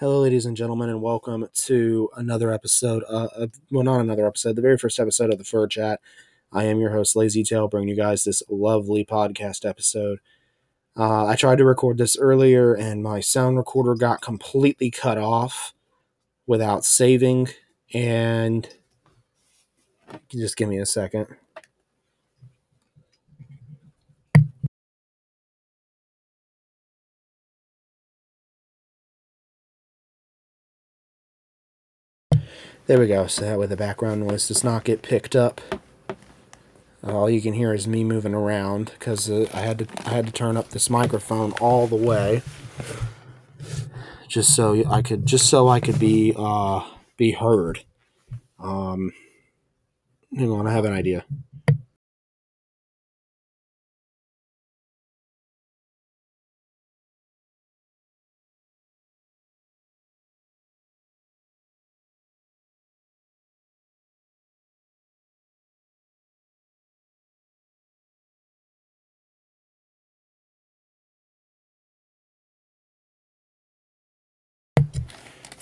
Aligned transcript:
Hello, 0.00 0.22
ladies 0.22 0.46
and 0.46 0.56
gentlemen, 0.56 0.88
and 0.88 1.02
welcome 1.02 1.46
to 1.52 2.08
another 2.16 2.50
episode. 2.50 3.02
Of, 3.02 3.52
well, 3.70 3.84
not 3.84 4.00
another 4.00 4.26
episode, 4.26 4.56
the 4.56 4.62
very 4.62 4.78
first 4.78 4.98
episode 4.98 5.30
of 5.30 5.36
the 5.36 5.44
Fur 5.44 5.66
Chat. 5.66 6.00
I 6.50 6.64
am 6.64 6.80
your 6.80 6.88
host, 6.88 7.16
Lazy 7.16 7.44
Tail, 7.44 7.68
bringing 7.68 7.90
you 7.90 7.96
guys 7.96 8.24
this 8.24 8.42
lovely 8.48 9.04
podcast 9.04 9.68
episode. 9.68 10.20
Uh, 10.96 11.26
I 11.26 11.36
tried 11.36 11.58
to 11.58 11.66
record 11.66 11.98
this 11.98 12.16
earlier, 12.16 12.72
and 12.72 13.02
my 13.02 13.20
sound 13.20 13.58
recorder 13.58 13.94
got 13.94 14.22
completely 14.22 14.90
cut 14.90 15.18
off 15.18 15.74
without 16.46 16.86
saving. 16.86 17.48
And 17.92 18.66
just 20.30 20.56
give 20.56 20.70
me 20.70 20.78
a 20.78 20.86
second. 20.86 21.26
There 32.86 32.98
we 32.98 33.06
go. 33.06 33.26
So 33.26 33.42
that 33.42 33.58
way 33.58 33.66
the 33.66 33.76
background 33.76 34.26
noise 34.26 34.48
does 34.48 34.64
not 34.64 34.84
get 34.84 35.02
picked 35.02 35.36
up. 35.36 35.60
All 37.02 37.30
you 37.30 37.40
can 37.40 37.54
hear 37.54 37.72
is 37.72 37.86
me 37.88 38.04
moving 38.04 38.34
around 38.34 38.92
because 38.98 39.30
uh, 39.30 39.48
I 39.54 39.60
had 39.60 39.78
to 39.78 39.86
I 40.06 40.10
had 40.10 40.26
to 40.26 40.32
turn 40.32 40.56
up 40.56 40.70
this 40.70 40.90
microphone 40.90 41.52
all 41.52 41.86
the 41.86 41.96
way 41.96 42.42
just 44.28 44.54
so 44.54 44.84
I 44.88 45.02
could 45.02 45.26
just 45.26 45.48
so 45.48 45.68
I 45.68 45.80
could 45.80 45.98
be 45.98 46.34
uh, 46.36 46.82
be 47.16 47.32
heard. 47.32 47.84
Um, 48.58 49.12
hang 50.36 50.50
on, 50.50 50.66
I 50.66 50.72
have 50.72 50.84
an 50.84 50.92
idea. 50.92 51.24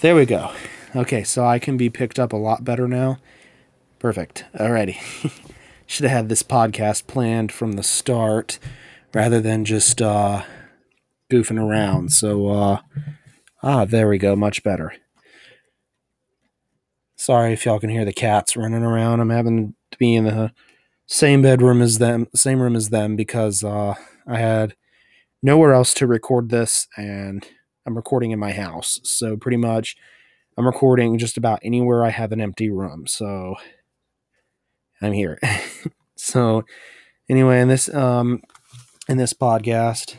There 0.01 0.15
we 0.15 0.27
go. 0.27 0.53
Okay, 0.95 1.25
so 1.25 1.45
I 1.45 1.59
can 1.59 1.77
be 1.77 1.91
picked 1.91 2.21
up 2.21 2.33
a 2.33 2.37
lot 2.37 2.63
better 2.63 2.87
now. 2.87 3.19
Perfect. 3.99 4.45
Alrighty. 4.55 4.97
Should 5.87 6.05
have 6.05 6.13
had 6.13 6.29
this 6.29 6.45
podcast 6.45 7.09
planned 7.09 7.51
from 7.51 7.73
the 7.73 7.83
start 7.83 8.61
rather 9.13 9.41
than 9.41 9.65
just 9.65 10.01
uh, 10.01 10.45
goofing 11.33 11.61
around. 11.61 12.13
So, 12.13 12.47
uh, 12.47 12.81
ah, 13.65 13.85
there 13.87 14.09
we 14.09 14.19
go. 14.19 14.37
Much 14.37 14.63
better. 14.63 14.95
Sorry 17.17 17.53
if 17.53 17.67
y'all 17.67 17.81
can 17.81 17.91
hear 17.91 18.05
the 18.05 18.13
cats 18.13 18.57
running 18.57 18.85
around. 18.85 19.19
I'm 19.19 19.31
having 19.31 19.75
to 19.91 19.99
be 19.99 20.15
in 20.15 20.27
the 20.27 20.53
same 21.09 21.43
bedroom 21.43 21.83
as 21.83 21.99
them, 21.99 22.29
same 22.37 22.61
room 22.61 22.77
as 22.77 22.91
them 22.91 23.17
because 23.17 23.65
uh, 23.65 23.97
I 24.29 24.39
had 24.39 24.77
nowhere 25.43 25.73
else 25.73 25.93
to 25.95 26.07
record 26.07 26.51
this 26.51 26.87
and 26.97 27.45
I'm 27.89 27.97
recording 27.97 28.33
in 28.33 28.39
my 28.39 28.53
house. 28.53 29.01
So 29.03 29.39
pretty 29.39 29.57
much 29.57 29.97
I'm 30.59 30.67
recording 30.67 31.17
just 31.17 31.39
about 31.39 31.59
anywhere 31.63 32.05
I 32.05 32.11
have 32.11 32.33
an 32.33 32.41
empty 32.41 32.69
room. 32.69 33.07
So 33.07 33.55
I'm 35.01 35.15
here. 35.15 35.39
so 36.15 36.67
anyway, 37.31 37.63
in 37.63 37.69
this 37.69 37.93
um 37.95 38.43
in 39.09 39.17
this 39.17 39.33
podcast, 39.33 40.17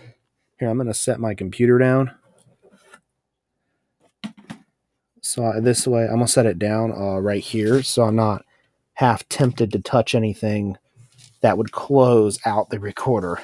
here 0.59 0.67
I'm 0.67 0.77
going 0.77 0.87
to 0.87 0.95
set 0.95 1.19
my 1.19 1.35
computer 1.35 1.77
down. 1.77 2.15
So 5.21 5.53
this 5.61 5.85
way, 5.85 6.05
I'm 6.05 6.15
gonna 6.15 6.27
set 6.27 6.47
it 6.47 6.57
down 6.57 6.91
uh, 6.91 7.19
right 7.19 7.43
here, 7.43 7.83
so 7.83 8.05
I'm 8.05 8.15
not 8.15 8.45
half 8.93 9.29
tempted 9.29 9.71
to 9.73 9.79
touch 9.79 10.15
anything 10.15 10.75
that 11.41 11.55
would 11.55 11.71
close 11.71 12.39
out 12.47 12.71
the 12.71 12.79
recorder. 12.79 13.39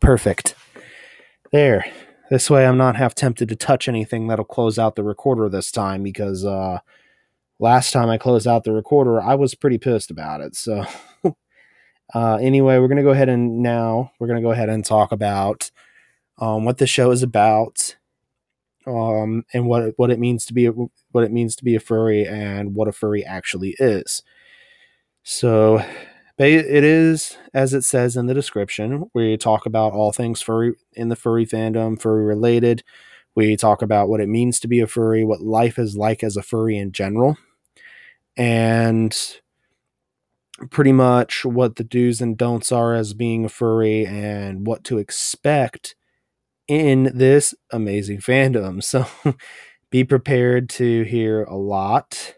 Perfect. 0.00 0.54
There. 1.52 1.84
This 2.30 2.50
way 2.50 2.66
I'm 2.66 2.76
not 2.76 2.96
half 2.96 3.14
tempted 3.14 3.48
to 3.48 3.56
touch 3.56 3.88
anything 3.88 4.26
that'll 4.26 4.44
close 4.44 4.78
out 4.78 4.96
the 4.96 5.04
recorder 5.04 5.48
this 5.48 5.70
time 5.70 6.02
because 6.02 6.44
uh 6.44 6.78
last 7.58 7.92
time 7.92 8.08
I 8.08 8.18
closed 8.18 8.46
out 8.46 8.64
the 8.64 8.72
recorder, 8.72 9.20
I 9.20 9.34
was 9.34 9.54
pretty 9.54 9.78
pissed 9.78 10.10
about 10.10 10.40
it. 10.40 10.56
So 10.56 10.84
uh 12.14 12.36
anyway, 12.36 12.78
we're 12.78 12.88
going 12.88 12.96
to 12.96 13.02
go 13.02 13.10
ahead 13.10 13.28
and 13.28 13.62
now 13.62 14.12
we're 14.18 14.26
going 14.26 14.40
to 14.40 14.46
go 14.46 14.52
ahead 14.52 14.68
and 14.68 14.84
talk 14.84 15.12
about 15.12 15.70
um 16.38 16.64
what 16.64 16.78
the 16.78 16.86
show 16.86 17.10
is 17.12 17.22
about 17.22 17.96
um 18.86 19.44
and 19.52 19.66
what 19.66 19.92
what 19.96 20.10
it 20.10 20.18
means 20.18 20.44
to 20.46 20.54
be 20.54 20.66
what 20.66 21.24
it 21.24 21.32
means 21.32 21.56
to 21.56 21.64
be 21.64 21.74
a 21.74 21.80
furry 21.80 22.26
and 22.26 22.74
what 22.74 22.88
a 22.88 22.92
furry 22.92 23.24
actually 23.24 23.76
is. 23.78 24.22
So 25.22 25.84
it 26.44 26.84
is, 26.84 27.36
as 27.54 27.72
it 27.72 27.82
says 27.82 28.16
in 28.16 28.26
the 28.26 28.34
description, 28.34 29.10
we 29.14 29.36
talk 29.36 29.66
about 29.66 29.92
all 29.92 30.12
things 30.12 30.42
furry 30.42 30.74
in 30.92 31.08
the 31.08 31.16
furry 31.16 31.46
fandom, 31.46 32.00
furry 32.00 32.24
related. 32.24 32.82
We 33.34 33.56
talk 33.56 33.82
about 33.82 34.08
what 34.08 34.20
it 34.20 34.28
means 34.28 34.60
to 34.60 34.68
be 34.68 34.80
a 34.80 34.86
furry, 34.86 35.24
what 35.24 35.40
life 35.40 35.78
is 35.78 35.96
like 35.96 36.22
as 36.22 36.36
a 36.36 36.42
furry 36.42 36.76
in 36.76 36.92
general, 36.92 37.36
and 38.36 39.16
pretty 40.70 40.92
much 40.92 41.44
what 41.44 41.76
the 41.76 41.84
do's 41.84 42.20
and 42.20 42.36
don'ts 42.36 42.72
are 42.72 42.94
as 42.94 43.14
being 43.14 43.44
a 43.44 43.48
furry 43.48 44.06
and 44.06 44.66
what 44.66 44.84
to 44.84 44.98
expect 44.98 45.94
in 46.68 47.10
this 47.14 47.54
amazing 47.72 48.18
fandom. 48.18 48.82
So 48.82 49.06
be 49.90 50.04
prepared 50.04 50.68
to 50.70 51.04
hear 51.04 51.44
a 51.44 51.56
lot 51.56 52.35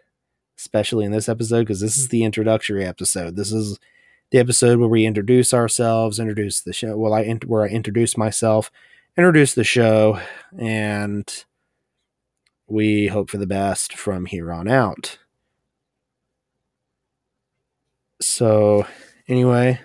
especially 0.58 1.04
in 1.04 1.12
this 1.12 1.28
episode, 1.28 1.60
because 1.60 1.80
this 1.80 1.96
is 1.96 2.08
mm. 2.08 2.10
the 2.10 2.24
introductory 2.24 2.84
episode. 2.84 3.36
This 3.36 3.52
is 3.52 3.78
the 4.30 4.38
episode 4.38 4.78
where 4.78 4.88
we 4.88 5.06
introduce 5.06 5.54
ourselves, 5.54 6.18
introduce 6.18 6.60
the 6.60 6.72
show. 6.72 6.96
Well, 6.96 7.14
I 7.14 7.38
where 7.46 7.64
I 7.64 7.68
introduce 7.68 8.16
myself, 8.16 8.70
introduce 9.16 9.54
the 9.54 9.64
show, 9.64 10.20
and 10.58 11.44
we 12.66 13.06
hope 13.06 13.30
for 13.30 13.38
the 13.38 13.46
best 13.46 13.94
from 13.96 14.26
here 14.26 14.52
on 14.52 14.68
out. 14.68 15.18
So, 18.20 18.86
anyway, 19.28 19.80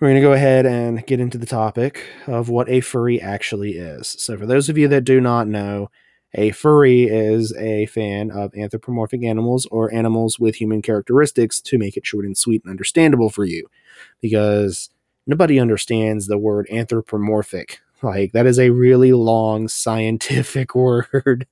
we're 0.00 0.08
going 0.08 0.14
to 0.14 0.26
go 0.26 0.32
ahead 0.32 0.64
and 0.64 1.06
get 1.06 1.20
into 1.20 1.36
the 1.36 1.46
topic 1.46 2.02
of 2.26 2.48
what 2.48 2.68
a 2.70 2.80
furry 2.80 3.20
actually 3.20 3.72
is. 3.72 4.08
So, 4.08 4.38
for 4.38 4.46
those 4.46 4.70
of 4.70 4.78
you 4.78 4.88
that 4.88 5.04
do 5.04 5.20
not 5.20 5.46
know, 5.46 5.90
a 6.34 6.52
furry 6.52 7.04
is 7.04 7.54
a 7.56 7.86
fan 7.86 8.30
of 8.30 8.54
anthropomorphic 8.54 9.24
animals 9.24 9.66
or 9.70 9.92
animals 9.92 10.38
with 10.38 10.56
human 10.56 10.80
characteristics 10.82 11.60
to 11.62 11.78
make 11.78 11.96
it 11.96 12.06
short 12.06 12.24
and 12.24 12.38
sweet 12.38 12.62
and 12.64 12.70
understandable 12.70 13.30
for 13.30 13.44
you. 13.44 13.66
Because 14.20 14.90
nobody 15.26 15.58
understands 15.58 16.26
the 16.26 16.38
word 16.38 16.68
anthropomorphic. 16.70 17.80
Like, 18.02 18.32
that 18.32 18.46
is 18.46 18.58
a 18.58 18.70
really 18.70 19.12
long 19.12 19.68
scientific 19.68 20.74
word 20.74 21.46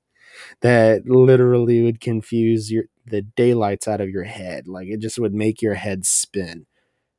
that 0.60 1.06
literally 1.06 1.82
would 1.84 2.00
confuse 2.00 2.70
your 2.70 2.84
the 3.04 3.22
daylights 3.22 3.88
out 3.88 4.00
of 4.02 4.10
your 4.10 4.24
head. 4.24 4.68
Like, 4.68 4.88
it 4.88 5.00
just 5.00 5.18
would 5.18 5.34
make 5.34 5.62
your 5.62 5.74
head 5.74 6.04
spin. 6.06 6.66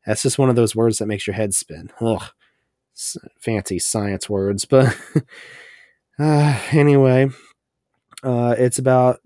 That's 0.05 0.23
just 0.23 0.39
one 0.39 0.49
of 0.49 0.55
those 0.55 0.75
words 0.75 0.99
that 0.99 1.07
makes 1.07 1.27
your 1.27 1.35
head 1.35 1.53
spin. 1.53 1.91
Ugh. 1.99 2.23
Fancy 3.39 3.79
science 3.79 4.29
words, 4.29 4.65
but 4.65 4.95
uh, 6.19 6.59
anyway, 6.71 7.29
uh, 8.23 8.55
it's 8.57 8.79
about 8.79 9.19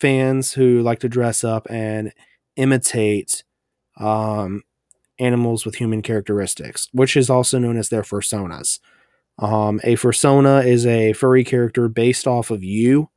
fans 0.00 0.52
who 0.52 0.80
like 0.82 1.00
to 1.00 1.08
dress 1.08 1.44
up 1.44 1.66
and 1.70 2.12
imitate 2.56 3.44
um, 3.98 4.62
animals 5.18 5.64
with 5.64 5.76
human 5.76 6.02
characteristics, 6.02 6.88
which 6.92 7.16
is 7.16 7.30
also 7.30 7.58
known 7.58 7.76
as 7.76 7.88
their 7.88 8.02
fursonas. 8.02 8.80
Um, 9.38 9.80
a 9.84 9.96
fursona 9.96 10.64
is 10.64 10.86
a 10.86 11.12
furry 11.12 11.44
character 11.44 11.88
based 11.88 12.26
off 12.26 12.50
of 12.50 12.64
you, 12.64 13.10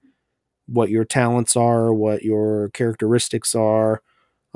what 0.68 0.90
your 0.90 1.06
talents 1.06 1.56
are, 1.56 1.94
what 1.94 2.24
your 2.24 2.70
characteristics 2.70 3.56
are, 3.56 4.02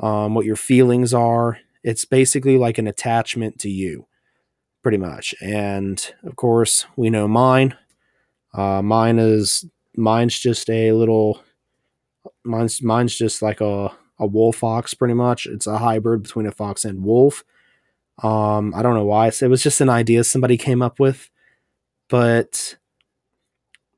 um, 0.00 0.34
what 0.34 0.44
your 0.44 0.56
feelings 0.56 1.14
are. 1.14 1.58
It's 1.82 2.04
basically 2.04 2.58
like 2.58 2.78
an 2.78 2.86
attachment 2.86 3.58
to 3.60 3.70
you, 3.70 4.06
pretty 4.82 4.98
much. 4.98 5.34
And 5.40 6.14
of 6.22 6.36
course, 6.36 6.86
we 6.96 7.10
know 7.10 7.26
mine. 7.28 7.76
Uh, 8.52 8.82
mine 8.82 9.18
is 9.18 9.64
mine's 9.96 10.38
just 10.38 10.68
a 10.70 10.92
little 10.92 11.40
mine's 12.44 12.82
mine's 12.82 13.16
just 13.16 13.42
like 13.42 13.60
a 13.60 13.92
a 14.18 14.26
wolf 14.26 14.56
fox 14.56 14.94
pretty 14.94 15.14
much. 15.14 15.46
It's 15.46 15.66
a 15.66 15.78
hybrid 15.78 16.22
between 16.22 16.46
a 16.46 16.52
fox 16.52 16.84
and 16.84 17.02
wolf. 17.04 17.44
Um 18.22 18.74
i 18.74 18.82
don't 18.82 18.94
know 18.94 19.04
why. 19.04 19.28
It 19.28 19.48
was 19.50 19.62
just 19.62 19.80
an 19.80 19.88
idea 19.90 20.24
somebody 20.24 20.56
came 20.56 20.82
up 20.82 21.00
with 21.00 21.30
but 22.08 22.76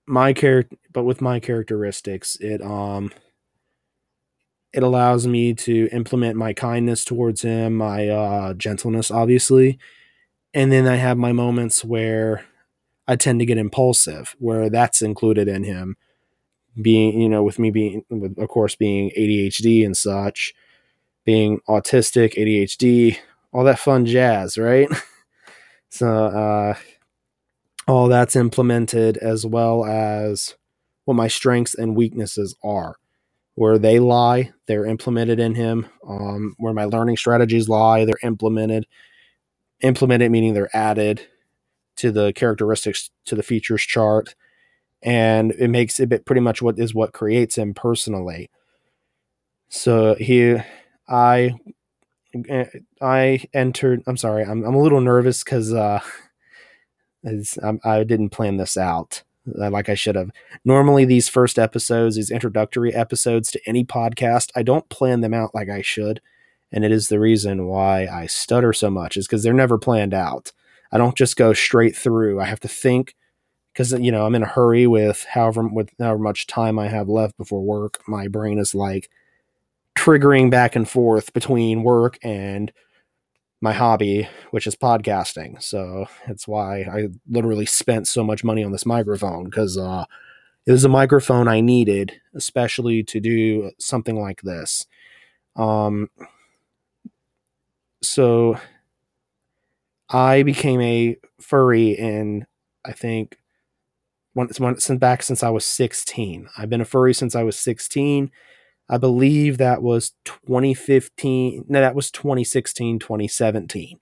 my 0.06 0.32
character 0.32 0.76
but 0.93 1.04
with 1.04 1.20
my 1.20 1.40
characteristics 1.40 2.37
it 2.40 2.62
um 2.62 3.10
it 4.72 4.82
allows 4.82 5.26
me 5.26 5.54
to 5.54 5.88
implement 5.93 6.37
my 6.37 6.52
kindness 6.52 7.04
towards 7.04 7.43
him 7.43 7.75
my 7.76 8.08
uh 8.08 8.54
gentleness 8.54 9.10
obviously. 9.10 9.78
And 10.54 10.72
then 10.72 10.87
I 10.87 10.96
have 10.96 11.19
my 11.19 11.32
moments 11.32 11.84
where 11.84 12.44
I 13.08 13.17
tend 13.17 13.41
to 13.41 13.47
get 13.47 13.58
impulsive, 13.58 14.35
where 14.38 14.69
that's 14.69 15.03
included 15.03 15.49
in 15.49 15.64
him 15.64 15.97
being, 16.81 17.20
you 17.20 17.29
know, 17.29 17.43
with 17.43 17.58
me 17.58 17.70
being, 17.70 18.05
with, 18.11 18.38
of 18.38 18.49
course, 18.49 18.75
being 18.75 19.11
ADHD 19.17 19.85
and 19.85 19.97
such, 19.97 20.55
being 21.25 21.61
autistic, 21.69 22.35
ADHD, 22.35 23.19
all 23.53 23.64
that 23.64 23.79
fun 23.79 24.05
jazz, 24.06 24.58
right? 24.58 24.88
so, 25.88 26.26
uh, 26.26 26.75
all 27.88 28.08
that's 28.08 28.37
implemented 28.37 29.17
as 29.19 29.47
well 29.47 29.85
as 29.85 30.56
what 31.05 31.14
my 31.14 31.29
strengths 31.29 31.75
and 31.75 31.97
weaknesses 31.97 32.56
are. 32.62 32.97
Where 33.55 33.79
they 33.79 34.00
lie, 34.00 34.53
they're 34.67 34.85
implemented 34.85 35.41
in 35.41 35.55
him. 35.55 35.87
Um, 36.06 36.56
where 36.58 36.75
my 36.75 36.85
learning 36.85 37.17
strategies 37.17 37.70
lie, 37.70 38.05
they're 38.05 38.19
implemented. 38.23 38.87
Implemented 39.81 40.31
meaning 40.31 40.53
they're 40.53 40.76
added 40.76 41.26
to 41.96 42.12
the 42.12 42.32
characteristics 42.34 43.10
to 43.25 43.34
the 43.34 43.43
features 43.43 43.82
chart 43.82 44.34
and 45.02 45.52
it 45.52 45.69
makes 45.69 46.00
it 46.00 46.25
pretty 46.25 46.40
much 46.40 46.62
what 46.62 46.78
is 46.78 46.94
what 46.94 47.12
creates 47.12 47.56
him 47.56 47.75
personally. 47.75 48.50
So 49.69 50.14
he 50.14 50.56
i 51.08 51.54
i 53.00 53.40
entered 53.54 54.02
i'm 54.06 54.16
sorry 54.16 54.44
i'm, 54.44 54.64
I'm 54.64 54.75
a 54.75 54.82
little 54.82 55.00
nervous 55.00 55.44
because 55.44 55.72
uh 55.72 56.00
i 57.84 58.04
didn't 58.04 58.31
plan 58.31 58.56
this 58.56 58.76
out 58.76 59.22
uh, 59.58 59.70
like 59.70 59.88
i 59.88 59.94
should 59.94 60.16
have. 60.16 60.31
Normally 60.64 61.04
these 61.04 61.28
first 61.28 61.58
episodes 61.58 62.16
these 62.16 62.31
introductory 62.31 62.94
episodes 62.94 63.50
to 63.52 63.60
any 63.66 63.84
podcast 63.84 64.50
i 64.54 64.62
don't 64.62 64.88
plan 64.88 65.20
them 65.20 65.32
out 65.32 65.54
like 65.54 65.70
i 65.70 65.82
should 65.82 66.20
and 66.72 66.84
it 66.84 66.93
is 66.93 67.08
the 67.08 67.20
reason 67.20 67.66
why 67.66 68.06
i 68.06 68.26
stutter 68.26 68.72
so 68.72 68.90
much 68.90 69.16
is 69.16 69.26
because 69.26 69.43
they're 69.43 69.52
never 69.52 69.78
planned 69.78 70.12
out 70.14 70.52
I 70.96 70.98
don't 70.98 71.14
just 71.14 71.37
go 71.37 71.52
straight 71.52 71.94
through. 71.94 72.40
I 72.40 72.46
have 72.46 72.60
to 72.60 72.69
think 72.69 73.14
because 73.70 73.93
you 73.93 74.10
know 74.10 74.25
I'm 74.25 74.34
in 74.34 74.43
a 74.43 74.46
hurry 74.46 74.87
with 74.87 75.26
however 75.28 75.69
with 75.69 75.90
however 75.98 76.19
much 76.19 76.46
time 76.46 76.78
I 76.78 76.88
have 76.88 77.06
left 77.06 77.37
before 77.37 77.60
work. 77.60 78.00
My 78.08 78.28
brain 78.28 78.58
is 78.58 78.75
like 78.75 79.10
triggering 79.94 80.50
back 80.50 80.75
and 80.75 80.88
forth 80.88 81.34
between 81.34 81.82
work 81.82 82.19
and 82.22 82.72
my 83.60 83.75
hobby, 83.75 84.26
which 84.52 84.66
is 84.66 84.75
podcasting. 84.75 85.62
So 85.62 86.06
that's 86.26 86.48
why 86.48 86.84
I 86.84 87.08
literally 87.28 87.66
spent 87.66 88.08
so 88.08 88.25
much 88.25 88.43
money 88.43 88.64
on 88.64 88.72
this 88.72 88.87
microphone 88.87 89.44
because 89.44 89.76
uh, 89.76 90.06
it 90.64 90.72
was 90.72 90.87
a 90.87 90.88
microphone 90.88 91.46
I 91.46 91.60
needed, 91.60 92.10
especially 92.34 93.02
to 93.02 93.20
do 93.20 93.70
something 93.78 94.19
like 94.19 94.40
this. 94.40 94.87
Um, 95.56 96.08
so 98.02 98.58
I 100.08 100.43
became 100.43 100.81
a 100.81 101.17
furry 101.41 101.91
in 101.91 102.47
I 102.85 102.93
think 102.93 103.38
once 104.35 104.61
once 104.61 104.88
back 104.88 105.23
since 105.23 105.43
I 105.43 105.50
was 105.50 105.64
16. 105.64 106.49
I've 106.56 106.70
been 106.70 106.81
a 106.81 106.85
furry 106.85 107.14
since 107.14 107.35
I 107.35 107.43
was 107.43 107.58
16. 107.58 108.31
I 108.88 108.99
believe 108.99 109.58
that 109.58 109.82
was 109.82 110.12
2015. 110.25 111.64
No, 111.69 111.81
that 111.81 111.97
was 111.97 112.11
2016, 112.11 113.00
2017. 113.00 113.99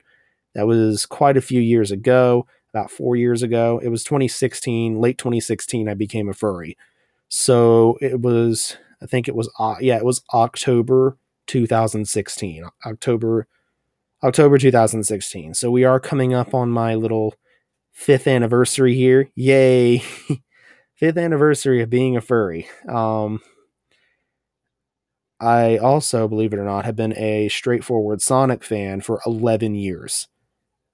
That 0.53 0.67
was 0.67 1.05
quite 1.05 1.37
a 1.37 1.41
few 1.41 1.59
years 1.59 1.91
ago, 1.91 2.45
about 2.71 2.91
four 2.91 3.15
years 3.15 3.41
ago. 3.41 3.79
It 3.83 3.89
was 3.89 4.03
2016, 4.03 4.99
late 5.01 5.17
2016, 5.17 5.89
I 5.89 5.95
became 5.95 6.29
a 6.29 6.33
furry. 6.33 6.77
So 7.29 7.97
it 7.99 8.21
was, 8.21 8.77
I 9.01 9.07
think 9.07 9.27
it 9.27 9.35
was, 9.35 9.49
uh, 9.57 9.75
yeah, 9.81 9.97
it 9.97 10.05
was 10.05 10.21
October 10.33 11.17
2016. 11.47 12.63
October 12.85 13.47
October 14.25 14.57
2016. 14.57 15.53
So 15.53 15.69
we 15.69 15.83
are 15.83 15.99
coming 15.99 16.33
up 16.33 16.55
on 16.55 16.71
my 16.71 16.95
little 16.95 17.35
fifth 17.93 18.25
anniversary 18.25 18.95
here. 18.95 19.29
Yay! 19.35 19.99
fifth 20.95 21.17
anniversary 21.17 21.83
of 21.83 21.91
being 21.91 22.17
a 22.17 22.21
furry. 22.21 22.67
Um, 22.89 23.39
I 25.39 25.77
also, 25.77 26.27
believe 26.27 26.53
it 26.53 26.59
or 26.59 26.65
not, 26.65 26.85
have 26.85 26.95
been 26.95 27.15
a 27.15 27.49
straightforward 27.49 28.19
Sonic 28.19 28.63
fan 28.63 29.01
for 29.01 29.21
11 29.27 29.75
years. 29.75 30.27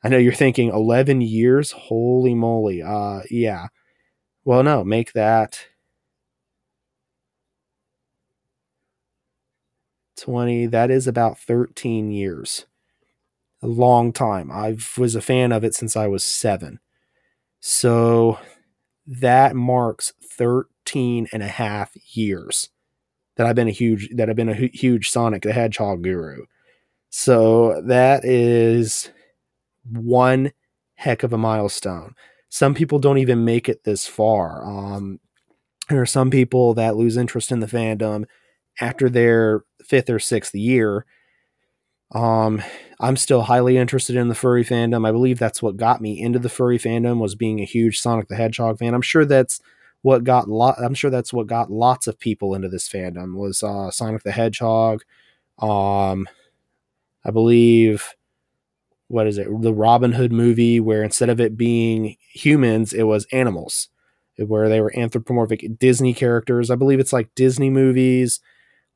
I 0.04 0.10
know 0.10 0.18
you're 0.18 0.34
thinking 0.34 0.68
11 0.68 1.22
years? 1.22 1.72
Holy 1.72 2.36
moly. 2.36 2.81
Uh, 2.81 3.22
yeah. 3.30 3.68
Well, 4.44 4.62
no, 4.62 4.84
make 4.84 5.13
that 5.13 5.68
20. 10.18 10.66
That 10.66 10.92
is 10.92 11.07
about 11.07 11.39
13 11.39 12.12
years 12.12 12.66
a 13.62 13.68
long 13.68 14.12
time. 14.12 14.52
I 14.52 14.78
was 14.98 15.16
a 15.16 15.22
fan 15.22 15.52
of 15.52 15.63
it 15.63 15.75
since 15.75 15.96
I 15.96 16.08
was 16.08 16.24
seven. 16.24 16.80
So 17.60 18.40
that 19.06 19.56
marks 19.56 20.13
13 20.38 21.28
and 21.31 21.44
a 21.44 21.48
half 21.48 21.92
years 22.16 22.69
that 23.36 23.46
I've 23.48 23.56
been 23.56 23.68
a 23.68 23.72
huge 23.72 24.10
that 24.16 24.30
I've 24.30 24.36
been 24.36 24.50
a 24.50 24.69
huge 24.74 25.10
Sonic 25.10 25.44
the 25.44 25.54
Hedgehog 25.54 26.04
guru. 26.04 26.46
So 27.10 27.81
that 27.86 28.24
is 28.24 29.10
one 29.92 30.52
heck 30.96 31.24
of 31.24 31.34
a 31.34 31.38
milestone. 31.38 32.16
Some 32.50 32.74
people 32.74 33.00
don't 33.00 33.18
even 33.18 33.46
make 33.46 33.69
it 33.69 33.84
this 33.84 34.08
far. 34.08 34.63
Um, 34.66 35.19
there 35.90 36.02
are 36.02 36.06
some 36.06 36.30
people 36.30 36.74
that 36.75 36.96
lose 36.96 37.18
interest 37.18 37.52
in 37.52 37.60
the 37.60 37.68
fandom 37.68 38.25
after 38.80 39.10
their 39.10 39.63
fifth 39.84 40.10
or 40.10 40.19
sixth 40.19 40.56
year 40.56 41.06
um, 42.12 42.62
I'm 43.00 43.18
still 43.18 43.44
highly 43.44 43.78
interested 43.78 44.16
in 44.16 44.28
the 44.28 44.36
furry 44.36 44.63
fandom. 44.63 45.08
I 45.08 45.12
believe 45.12 45.40
that's 45.40 45.62
what 45.62 45.78
got 45.78 46.02
me 46.02 46.22
into 46.22 46.40
the 46.40 46.50
furry 46.50 46.78
fandom 46.78 47.19
was 47.19 47.36
being 47.36 47.60
a 47.60 47.66
huge 47.66 48.00
Sonic 48.00 48.28
the 48.28 48.36
Hedgehog 48.36 48.80
fan. 48.80 48.94
I'm 48.94 49.02
sure 49.02 49.25
that's 49.25 49.60
what 50.02 50.24
got 50.24 50.50
lot. 50.50 50.75
I'm 50.80 50.94
sure 50.94 51.10
that's 51.10 51.31
what 51.34 51.48
got 51.48 51.72
lots 51.72 52.08
of 52.08 52.19
people 52.19 52.54
into 52.54 52.69
this 52.69 52.90
fandom 52.90 53.36
was 53.36 53.63
uh, 53.63 53.92
Sonic 53.92 54.24
the 54.24 54.31
Hedgehog. 54.31 55.04
Um, 55.60 56.28
I 57.24 57.31
believe 57.31 58.16
what 59.08 59.28
is 59.28 59.38
it? 59.38 59.48
The 59.62 59.74
Robin 59.74 60.13
Hood 60.13 60.31
movie 60.31 60.80
where 60.80 61.04
instead 61.04 61.30
of 61.30 61.42
it 61.42 61.58
being 61.58 62.16
humans, 62.34 62.94
it 62.94 63.04
was 63.04 63.28
animals, 63.31 63.90
where 64.38 64.69
they 64.69 64.80
were 64.80 64.98
anthropomorphic 64.98 65.78
Disney 65.78 66.13
characters. 66.13 66.72
I 66.72 66.75
believe 66.75 67.00
it's 67.00 67.13
like 67.13 67.36
Disney 67.36 67.69
movies 67.69 68.40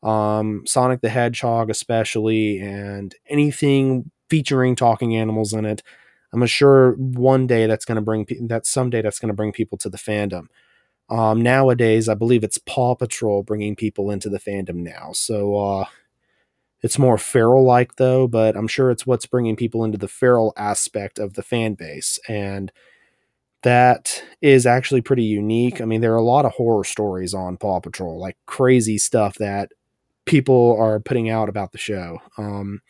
um, 0.06 0.64
Sonic 0.66 1.02
the 1.02 1.10
Hedgehog, 1.10 1.70
especially, 1.70 2.60
and 2.60 3.14
anything 3.28 4.12
featuring 4.30 4.76
talking 4.76 5.16
animals 5.16 5.52
in 5.54 5.66
it. 5.66 5.84
I'm 6.32 6.46
sure 6.46 6.94
one 6.94 7.48
day 7.48 7.66
that's 7.66 7.86
going 7.86 7.96
to 7.96 8.02
bring 8.02 8.28
that 8.48 8.66
someday 8.66 9.02
that's 9.02 9.20
going 9.20 9.30
to 9.30 9.36
bring 9.36 9.52
people 9.52 9.78
to 9.80 9.90
the 9.90 9.98
fandom. 9.98 10.48
Um, 11.10 11.42
nowadays, 11.42 12.10
I 12.10 12.14
believe 12.14 12.44
it's 12.44 12.58
Paw 12.58 12.96
Patrol 12.96 13.44
bringing 13.44 13.76
people 13.76 14.12
into 14.12 14.30
the 14.30 14.40
fandom 14.40 14.78
now. 14.78 15.12
So 15.14 15.56
uh, 15.56 15.86
it's 16.82 17.00
more 17.00 17.18
feral 17.18 17.64
like 17.64 17.96
though, 17.96 18.28
but 18.28 18.56
I'm 18.56 18.68
sure 18.68 18.92
it's 18.92 19.08
what's 19.08 19.26
bringing 19.26 19.56
people 19.56 19.84
into 19.84 19.98
the 19.98 20.08
feral 20.08 20.54
aspect 20.58 21.20
of 21.20 21.34
the 21.34 21.44
fan 21.44 21.76
base, 21.76 22.20
and 22.28 22.72
that 23.64 24.24
is 24.42 24.66
actually 24.68 25.02
pretty 25.02 25.24
unique. 25.24 25.82
I 25.82 25.86
mean, 25.86 26.02
there 26.02 26.14
are 26.14 26.18
a 26.18 26.24
lot 26.24 26.46
of 26.46 26.52
horror 26.54 26.84
stories 26.84 27.34
on 27.34 27.58
Paw 27.58 27.80
Patrol, 27.80 28.20
like 28.20 28.38
crazy 28.46 28.98
stuff 28.98 29.36
that 29.40 29.72
people 30.26 30.76
are 30.80 31.00
putting 31.00 31.30
out 31.30 31.50
about 31.50 31.72
the 31.72 31.78
show. 31.78 32.20
Um, 32.38 32.82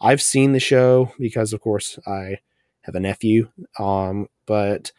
I've 0.00 0.22
seen 0.22 0.52
the 0.52 0.60
show 0.60 1.12
because, 1.18 1.52
of 1.52 1.60
course, 1.60 1.98
I 2.06 2.38
have 2.82 2.94
a 2.94 3.00
nephew, 3.00 3.48
um, 3.78 4.28
but 4.46 4.92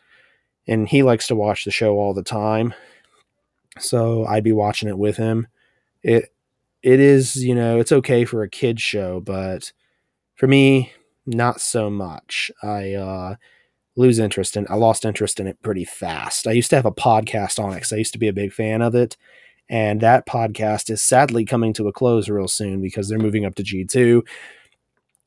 and 0.67 0.88
he 0.88 1.01
likes 1.03 1.27
to 1.27 1.36
watch 1.36 1.63
the 1.63 1.72
show 1.72 1.96
all 1.96 2.13
the 2.13 2.24
time, 2.24 2.74
so 3.79 4.25
I'd 4.25 4.44
be 4.44 4.51
watching 4.51 4.89
it 4.89 4.98
with 4.98 5.17
him. 5.17 5.48
It 6.03 6.34
it 6.84 7.00
is, 7.00 7.38
you 7.38 7.56
know, 7.56 7.79
it's 7.79 7.91
okay 7.91 8.25
for 8.25 8.44
a 8.44 8.50
kid 8.50 8.79
show, 8.79 9.20
but 9.20 9.72
for 10.36 10.48
me, 10.48 10.94
not 11.25 11.60
so 11.62 11.89
much. 11.89 12.51
I 12.63 12.94
uh, 12.94 13.36
lose 13.96 14.20
interest 14.20 14.56
in. 14.56 14.65
I 14.70 14.75
lost 14.75 15.06
interest 15.06 15.39
in 15.39 15.48
it 15.48 15.62
pretty 15.62 15.86
fast. 15.86 16.48
I 16.48 16.51
used 16.51 16.70
to 16.70 16.75
have 16.75 16.86
a 16.86 16.91
podcast 16.91 17.62
on 17.62 17.72
it 17.72 17.75
because 17.75 17.94
I 17.94 17.98
used 17.98 18.13
to 18.13 18.20
be 18.20 18.27
a 18.27 18.34
big 18.34 18.53
fan 18.53 18.82
of 18.82 18.96
it, 18.96 19.17
and 19.69 20.01
that 20.01 20.25
podcast 20.25 20.89
is 20.89 21.01
sadly 21.01 21.45
coming 21.45 21.74
to 21.74 21.88
a 21.88 21.93
close 21.93 22.29
real 22.29 22.47
soon 22.47 22.81
because 22.81 23.09
they're 23.09 23.17
moving 23.17 23.45
up 23.45 23.55
to 23.55 23.63
G2. 23.63 24.25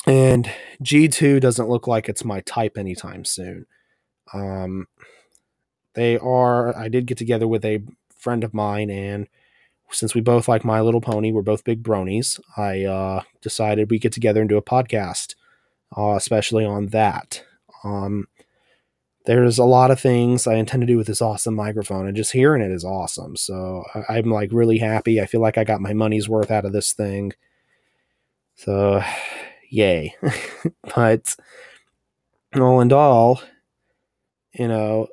And 0.07 0.51
G2 0.83 1.41
doesn't 1.41 1.69
look 1.69 1.87
like 1.87 2.09
it's 2.09 2.25
my 2.25 2.41
type 2.41 2.79
anytime 2.79 3.25
soon. 3.25 3.67
Um, 4.33 4.87
they 5.95 6.17
are, 6.19 6.77
I 6.77 6.89
did 6.89 7.07
get 7.07 7.19
together 7.19 7.47
with 7.47 7.65
a 7.65 7.83
friend 8.17 8.45
of 8.45 8.55
mine, 8.55 8.91
and 8.91 9.29
since 9.91 10.15
we 10.15 10.21
both 10.21 10.49
like 10.49 10.65
My 10.65 10.81
Little 10.81 11.01
Pony, 11.01 11.33
we're 11.33 11.43
both 11.43 11.65
big 11.65 11.83
bronies, 11.83 12.41
I 12.57 12.85
uh, 12.85 13.23
decided 13.41 13.91
we 13.91 13.99
get 13.99 14.13
together 14.13 14.41
and 14.41 14.49
do 14.49 14.57
a 14.57 14.63
podcast, 14.63 15.35
uh, 15.97 16.15
especially 16.17 16.65
on 16.65 16.87
that. 16.87 17.45
Um, 17.83 18.29
there's 19.27 19.59
a 19.59 19.65
lot 19.65 19.91
of 19.91 20.01
things 20.01 20.47
I 20.47 20.55
intend 20.55 20.81
to 20.83 20.87
do 20.87 20.97
with 20.97 21.07
this 21.07 21.23
awesome 21.23 21.55
microphone, 21.55 22.07
and 22.07 22.17
just 22.17 22.33
hearing 22.33 22.63
it 22.63 22.71
is 22.71 22.85
awesome. 22.85 23.37
So 23.37 23.85
I'm 24.09 24.31
like 24.31 24.51
really 24.53 24.79
happy. 24.79 25.21
I 25.21 25.27
feel 25.27 25.41
like 25.41 25.59
I 25.59 25.65
got 25.65 25.81
my 25.81 25.93
money's 25.93 26.29
worth 26.29 26.51
out 26.51 26.65
of 26.65 26.73
this 26.73 26.93
thing. 26.93 27.33
So, 28.55 29.03
yay. 29.71 30.15
but 30.95 31.37
all 32.57 32.81
in 32.81 32.93
all, 32.93 33.43
you 34.53 34.69
know, 34.69 35.09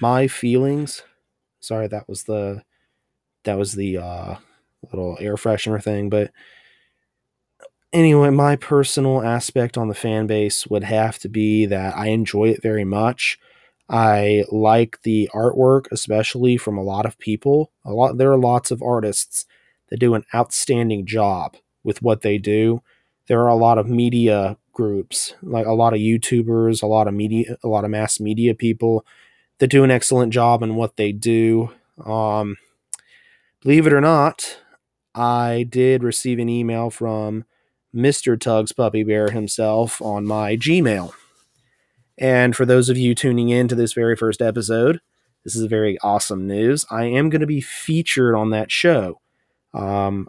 my 0.00 0.26
feelings. 0.26 1.02
Sorry, 1.60 1.86
that 1.88 2.08
was 2.08 2.24
the 2.24 2.62
that 3.44 3.58
was 3.58 3.72
the 3.74 3.98
uh, 3.98 4.36
little 4.90 5.16
air 5.20 5.36
freshener 5.36 5.82
thing, 5.82 6.08
but 6.08 6.32
anyway, 7.92 8.30
my 8.30 8.56
personal 8.56 9.22
aspect 9.22 9.76
on 9.76 9.88
the 9.88 9.94
fan 9.94 10.26
base 10.26 10.66
would 10.66 10.84
have 10.84 11.18
to 11.20 11.28
be 11.28 11.66
that 11.66 11.96
I 11.96 12.08
enjoy 12.08 12.50
it 12.50 12.62
very 12.62 12.84
much. 12.84 13.38
I 13.88 14.44
like 14.50 15.02
the 15.02 15.28
artwork, 15.34 15.86
especially 15.90 16.56
from 16.56 16.78
a 16.78 16.82
lot 16.82 17.06
of 17.06 17.18
people. 17.18 17.70
A 17.84 17.92
lot 17.92 18.16
there 18.16 18.32
are 18.32 18.38
lots 18.38 18.70
of 18.70 18.82
artists 18.82 19.44
that 19.90 19.98
do 19.98 20.14
an 20.14 20.24
outstanding 20.34 21.04
job 21.04 21.56
with 21.84 22.00
what 22.00 22.22
they 22.22 22.38
do. 22.38 22.82
There 23.28 23.40
are 23.40 23.48
a 23.48 23.54
lot 23.54 23.78
of 23.78 23.88
media 23.88 24.56
groups, 24.72 25.34
like 25.42 25.66
a 25.66 25.72
lot 25.72 25.92
of 25.92 26.00
YouTubers, 26.00 26.82
a 26.82 26.86
lot 26.86 27.06
of 27.08 27.14
media, 27.14 27.56
a 27.62 27.68
lot 27.68 27.84
of 27.84 27.90
mass 27.90 28.18
media 28.18 28.54
people 28.54 29.04
that 29.58 29.68
do 29.68 29.84
an 29.84 29.90
excellent 29.90 30.32
job 30.32 30.62
in 30.62 30.74
what 30.74 30.96
they 30.96 31.12
do. 31.12 31.70
Um, 32.04 32.56
believe 33.60 33.86
it 33.86 33.92
or 33.92 34.00
not, 34.00 34.58
I 35.14 35.66
did 35.68 36.02
receive 36.02 36.38
an 36.38 36.48
email 36.48 36.88
from 36.90 37.44
Mr. 37.94 38.38
Tugs 38.38 38.72
Puppy 38.72 39.04
Bear 39.04 39.30
himself 39.30 40.00
on 40.00 40.24
my 40.24 40.56
Gmail. 40.56 41.12
And 42.18 42.54
for 42.54 42.64
those 42.64 42.88
of 42.88 42.96
you 42.96 43.14
tuning 43.14 43.48
in 43.48 43.68
to 43.68 43.74
this 43.74 43.92
very 43.92 44.16
first 44.16 44.40
episode, 44.40 45.00
this 45.44 45.56
is 45.56 45.64
very 45.66 45.98
awesome 46.02 46.46
news. 46.46 46.86
I 46.90 47.04
am 47.04 47.30
going 47.30 47.40
to 47.40 47.46
be 47.46 47.60
featured 47.60 48.34
on 48.34 48.50
that 48.50 48.70
show. 48.70 49.20
Um, 49.74 50.28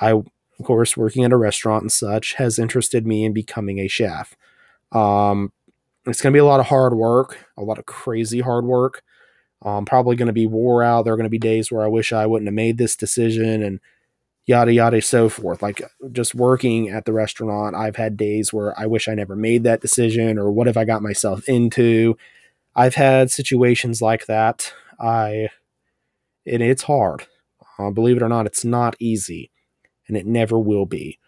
I, 0.00 0.12
of 0.12 0.26
course, 0.62 0.96
working 0.96 1.24
at 1.24 1.32
a 1.32 1.36
restaurant 1.36 1.82
and 1.82 1.92
such, 1.92 2.34
has 2.34 2.58
interested 2.58 3.06
me 3.06 3.24
in 3.24 3.32
becoming 3.32 3.78
a 3.78 3.88
chef. 3.88 4.36
Um, 4.92 5.52
it's 6.06 6.22
going 6.22 6.32
to 6.32 6.36
be 6.36 6.40
a 6.40 6.44
lot 6.44 6.60
of 6.60 6.66
hard 6.66 6.94
work, 6.94 7.46
a 7.56 7.62
lot 7.62 7.78
of 7.78 7.86
crazy 7.86 8.40
hard 8.40 8.64
work. 8.64 9.02
I'm 9.62 9.84
probably 9.84 10.16
going 10.16 10.26
to 10.26 10.32
be 10.32 10.46
wore 10.46 10.82
out. 10.82 11.04
There 11.04 11.14
are 11.14 11.16
going 11.16 11.24
to 11.24 11.30
be 11.30 11.38
days 11.38 11.72
where 11.72 11.82
I 11.82 11.88
wish 11.88 12.12
I 12.12 12.26
wouldn't 12.26 12.46
have 12.46 12.54
made 12.54 12.78
this 12.78 12.94
decision 12.94 13.62
and 13.62 13.80
yada 14.46 14.72
yada 14.72 15.00
so 15.02 15.28
forth. 15.28 15.62
Like 15.62 15.82
just 16.12 16.34
working 16.34 16.88
at 16.88 17.04
the 17.04 17.12
restaurant 17.12 17.74
i've 17.76 17.96
had 17.96 18.16
days 18.16 18.52
where 18.52 18.78
i 18.78 18.86
wish 18.86 19.08
i 19.08 19.14
never 19.14 19.36
made 19.36 19.64
that 19.64 19.80
decision 19.80 20.38
or 20.38 20.50
what 20.50 20.66
have 20.66 20.76
i 20.76 20.84
got 20.84 21.02
myself 21.02 21.48
into. 21.48 22.16
I've 22.74 22.94
had 22.94 23.30
situations 23.30 24.02
like 24.02 24.26
that. 24.26 24.72
I 25.00 25.48
and 26.46 26.62
it's 26.62 26.82
hard. 26.82 27.26
Uh, 27.78 27.90
believe 27.90 28.16
it 28.16 28.22
or 28.22 28.28
not 28.28 28.46
it's 28.46 28.64
not 28.64 28.96
easy 28.98 29.50
and 30.08 30.16
it 30.16 30.26
never 30.26 30.58
will 30.58 30.86
be. 30.86 31.18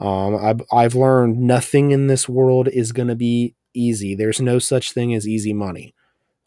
Um, 0.00 0.36
I've, 0.36 0.62
I've 0.72 0.94
learned 0.94 1.38
nothing 1.40 1.90
in 1.90 2.06
this 2.06 2.28
world 2.28 2.68
is 2.68 2.92
going 2.92 3.08
to 3.08 3.16
be 3.16 3.56
easy. 3.74 4.14
There's 4.14 4.40
no 4.40 4.60
such 4.60 4.92
thing 4.92 5.12
as 5.12 5.26
easy 5.26 5.52
money. 5.52 5.92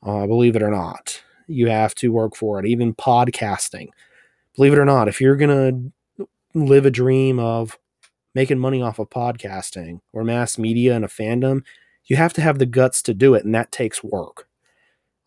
Uh, 0.02 0.26
believe 0.26 0.56
it 0.56 0.64
or 0.64 0.72
not 0.72 1.22
you 1.52 1.68
have 1.68 1.94
to 1.96 2.12
work 2.12 2.36
for 2.36 2.60
it. 2.60 2.66
Even 2.66 2.94
podcasting. 2.94 3.90
Believe 4.56 4.74
it 4.74 4.80
or 4.80 4.86
not 4.86 5.08
if 5.08 5.22
you're 5.22 5.36
going 5.36 5.50
to 5.50 5.92
live 6.54 6.86
a 6.86 6.92
dream 6.92 7.40
of 7.40 7.78
making 8.34 8.60
money 8.60 8.82
off 8.82 9.00
of 9.00 9.10
podcasting 9.10 10.00
or 10.14 10.24
mass 10.24 10.58
media 10.58 10.96
and 10.96 11.06
a 11.06 11.08
fandom, 11.08 11.64
you 12.06 12.16
have 12.16 12.34
to 12.34 12.42
have 12.42 12.60
the 12.60 12.66
guts 12.66 13.02
to 13.04 13.14
do 13.14 13.34
it, 13.34 13.46
and 13.46 13.54
that 13.56 13.72
takes 13.72 14.04
work. 14.04 14.48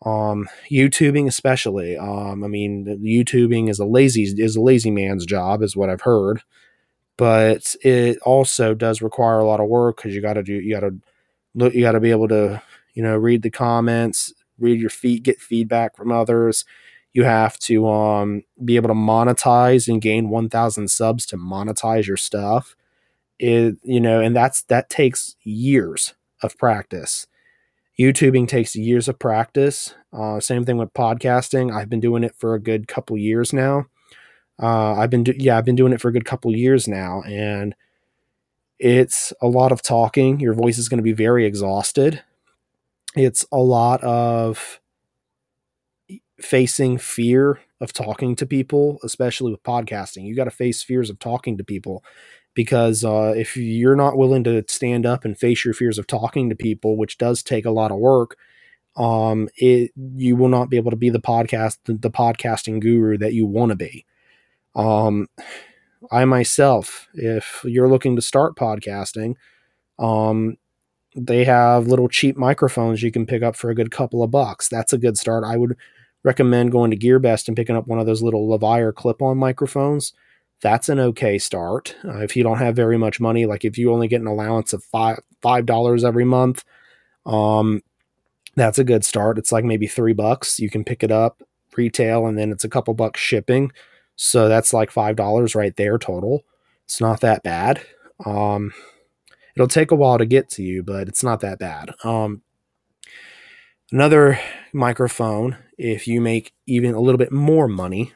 Um, 0.05 0.47
YouTubing 0.69 1.27
especially. 1.27 1.97
Um, 1.97 2.43
I 2.43 2.47
mean, 2.47 2.85
YouTubing 2.85 3.69
is 3.69 3.79
a 3.79 3.85
lazy 3.85 4.23
is 4.23 4.55
a 4.55 4.61
lazy 4.61 4.91
man's 4.91 5.25
job, 5.25 5.61
is 5.61 5.75
what 5.75 5.89
I've 5.89 6.01
heard. 6.01 6.41
But 7.17 7.75
it 7.81 8.17
also 8.23 8.73
does 8.73 9.01
require 9.01 9.39
a 9.39 9.45
lot 9.45 9.61
of 9.61 9.69
work 9.69 9.97
because 9.97 10.13
you 10.13 10.21
got 10.21 10.33
to 10.33 10.43
do 10.43 10.53
you 10.53 10.73
got 10.73 10.81
to 10.81 10.95
look 11.55 11.73
you 11.73 11.81
got 11.81 11.93
to 11.93 11.99
be 11.99 12.11
able 12.11 12.27
to 12.27 12.61
you 12.93 13.03
know 13.03 13.15
read 13.15 13.41
the 13.41 13.49
comments, 13.49 14.33
read 14.59 14.81
your 14.81 14.89
feet, 14.89 15.23
get 15.23 15.39
feedback 15.39 15.95
from 15.95 16.11
others 16.11 16.65
you 17.15 17.23
have 17.23 17.57
to 17.59 17.87
um, 17.87 18.43
be 18.65 18.75
able 18.75 18.89
to 18.89 18.93
monetize 18.93 19.87
and 19.87 20.01
gain 20.01 20.29
1000 20.29 20.89
subs 20.89 21.25
to 21.27 21.37
monetize 21.37 22.07
your 22.07 22.17
stuff. 22.17 22.75
It 23.39 23.77
you 23.83 24.01
know 24.01 24.21
and 24.21 24.35
that's 24.35 24.63
that 24.63 24.89
takes 24.89 25.35
years 25.43 26.13
of 26.43 26.57
practice. 26.57 27.27
Youtubing 27.99 28.47
takes 28.47 28.75
years 28.75 29.07
of 29.07 29.17
practice. 29.17 29.95
Uh, 30.13 30.39
same 30.41 30.65
thing 30.65 30.77
with 30.77 30.93
podcasting. 30.93 31.73
I've 31.73 31.89
been 31.89 32.01
doing 32.01 32.23
it 32.25 32.35
for 32.35 32.53
a 32.53 32.59
good 32.59 32.87
couple 32.87 33.17
years 33.17 33.53
now. 33.53 33.85
Uh, 34.61 34.93
i've 34.93 35.09
been 35.09 35.23
do- 35.23 35.35
yeah 35.37 35.57
i've 35.57 35.65
been 35.65 35.75
doing 35.75 35.91
it 35.91 35.99
for 35.99 36.07
a 36.07 36.13
good 36.13 36.23
couple 36.23 36.55
years 36.55 36.87
now 36.87 37.21
and 37.23 37.75
it's 38.79 39.31
a 39.41 39.47
lot 39.47 39.71
of 39.71 39.81
talking. 39.81 40.39
Your 40.39 40.53
voice 40.53 40.77
is 40.77 40.89
going 40.89 40.97
to 40.97 41.03
be 41.03 41.13
very 41.13 41.45
exhausted. 41.45 42.21
It's 43.15 43.45
a 43.51 43.57
lot 43.57 44.03
of 44.03 44.81
facing 46.39 46.97
fear 46.97 47.59
of 47.81 47.93
talking 47.93 48.35
to 48.35 48.45
people, 48.45 48.99
especially 49.03 49.51
with 49.51 49.63
podcasting. 49.63 50.25
You 50.25 50.35
got 50.35 50.45
to 50.45 50.51
face 50.51 50.83
fears 50.83 51.09
of 51.09 51.19
talking 51.19 51.57
to 51.57 51.63
people 51.63 52.03
because 52.53 53.03
uh, 53.03 53.33
if 53.35 53.55
you're 53.57 53.95
not 53.95 54.17
willing 54.17 54.43
to 54.45 54.63
stand 54.67 55.05
up 55.05 55.25
and 55.25 55.37
face 55.37 55.65
your 55.65 55.73
fears 55.73 55.97
of 55.97 56.07
talking 56.07 56.49
to 56.49 56.55
people, 56.55 56.97
which 56.97 57.17
does 57.17 57.43
take 57.43 57.65
a 57.65 57.71
lot 57.71 57.91
of 57.91 57.97
work, 57.97 58.37
um, 58.95 59.49
it 59.57 59.91
you 59.95 60.35
will 60.37 60.47
not 60.47 60.69
be 60.69 60.77
able 60.77 60.91
to 60.91 60.97
be 60.97 61.09
the 61.09 61.19
podcast 61.19 61.77
the, 61.85 62.09
podcasting 62.09 62.79
guru 62.79 63.17
that 63.17 63.33
you 63.33 63.45
want 63.45 63.71
to 63.71 63.75
be. 63.75 64.05
Um, 64.73 65.27
I 66.11 66.23
myself, 66.25 67.07
if 67.13 67.61
you're 67.65 67.89
looking 67.89 68.15
to 68.15 68.21
start 68.21 68.55
podcasting, 68.55 69.35
um, 69.99 70.57
they 71.15 71.43
have 71.45 71.87
little 71.87 72.07
cheap 72.07 72.37
microphones 72.37 73.03
you 73.03 73.11
can 73.11 73.25
pick 73.25 73.43
up 73.43 73.55
for 73.55 73.69
a 73.69 73.75
good 73.75 73.91
couple 73.91 74.23
of 74.23 74.31
bucks. 74.31 74.69
That's 74.69 74.93
a 74.93 74.97
good 74.97 75.17
start. 75.17 75.43
I 75.43 75.57
would 75.57 75.75
recommend 76.25 76.71
going 76.71 76.89
to 76.89 76.97
GearBest 76.97 77.47
and 77.47 77.55
picking 77.55 77.75
up 77.75 77.87
one 77.87 77.99
of 77.99 78.07
those 78.07 78.23
little 78.23 78.49
Levire 78.49 78.93
clip-on 78.93 79.37
microphones. 79.37 80.11
That's 80.61 80.89
an 80.89 80.99
okay 80.99 81.37
start. 81.37 81.95
Uh, 82.03 82.19
if 82.19 82.35
you 82.35 82.41
don't 82.41 82.57
have 82.57 82.75
very 82.75 82.97
much 82.97 83.19
money, 83.19 83.45
like 83.45 83.63
if 83.63 83.77
you 83.77 83.93
only 83.93 84.07
get 84.07 84.21
an 84.21 84.27
allowance 84.27 84.73
of 84.73 84.83
five 84.83 85.19
five 85.41 85.65
dollars 85.65 86.03
every 86.03 86.25
month, 86.25 86.65
um, 87.25 87.83
that's 88.55 88.79
a 88.79 88.83
good 88.83 89.05
start. 89.05 89.37
It's 89.37 89.51
like 89.51 89.63
maybe 89.63 89.85
three 89.85 90.13
bucks. 90.13 90.59
You 90.59 90.69
can 90.69 90.83
pick 90.83 91.03
it 91.03 91.11
up 91.11 91.43
retail, 91.77 92.25
and 92.25 92.37
then 92.37 92.51
it's 92.51 92.63
a 92.63 92.69
couple 92.69 92.93
bucks 92.93 93.19
shipping. 93.19 93.71
So 94.15 94.49
that's 94.49 94.73
like 94.73 94.89
five 94.89 95.15
dollars 95.15 95.53
right 95.53 95.75
there 95.75 95.99
total. 95.99 96.43
It's 96.85 96.99
not 96.99 97.21
that 97.21 97.43
bad. 97.43 97.81
Um, 98.25 98.73
it'll 99.55 99.67
take 99.67 99.91
a 99.91 99.95
while 99.95 100.17
to 100.17 100.25
get 100.25 100.49
to 100.51 100.63
you, 100.63 100.81
but 100.81 101.07
it's 101.07 101.23
not 101.23 101.41
that 101.41 101.59
bad. 101.59 101.91
Um, 102.03 102.41
Another 103.91 104.39
microphone, 104.73 105.57
if 105.77 106.07
you 106.07 106.19
make 106.19 106.53
even 106.65 106.95
a 106.95 106.99
little 106.99 107.19
bit 107.19 107.31
more 107.31 107.67
money, 107.67 108.13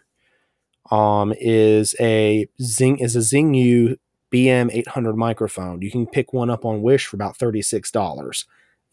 um, 0.90 1.34
is 1.40 1.96
a 2.00 2.48
Zing 2.62 2.98
is 2.98 3.16
a 3.16 3.20
Zingyou 3.20 3.98
BM 4.34 4.70
800 4.74 5.16
microphone. 5.16 5.82
You 5.82 5.92
can 5.92 6.08
pick 6.08 6.34
one 6.34 6.50
up 6.50 6.66
on 6.66 6.82
Wish 6.82 7.06
for 7.06 7.18
about 7.18 7.38
$36. 7.38 8.46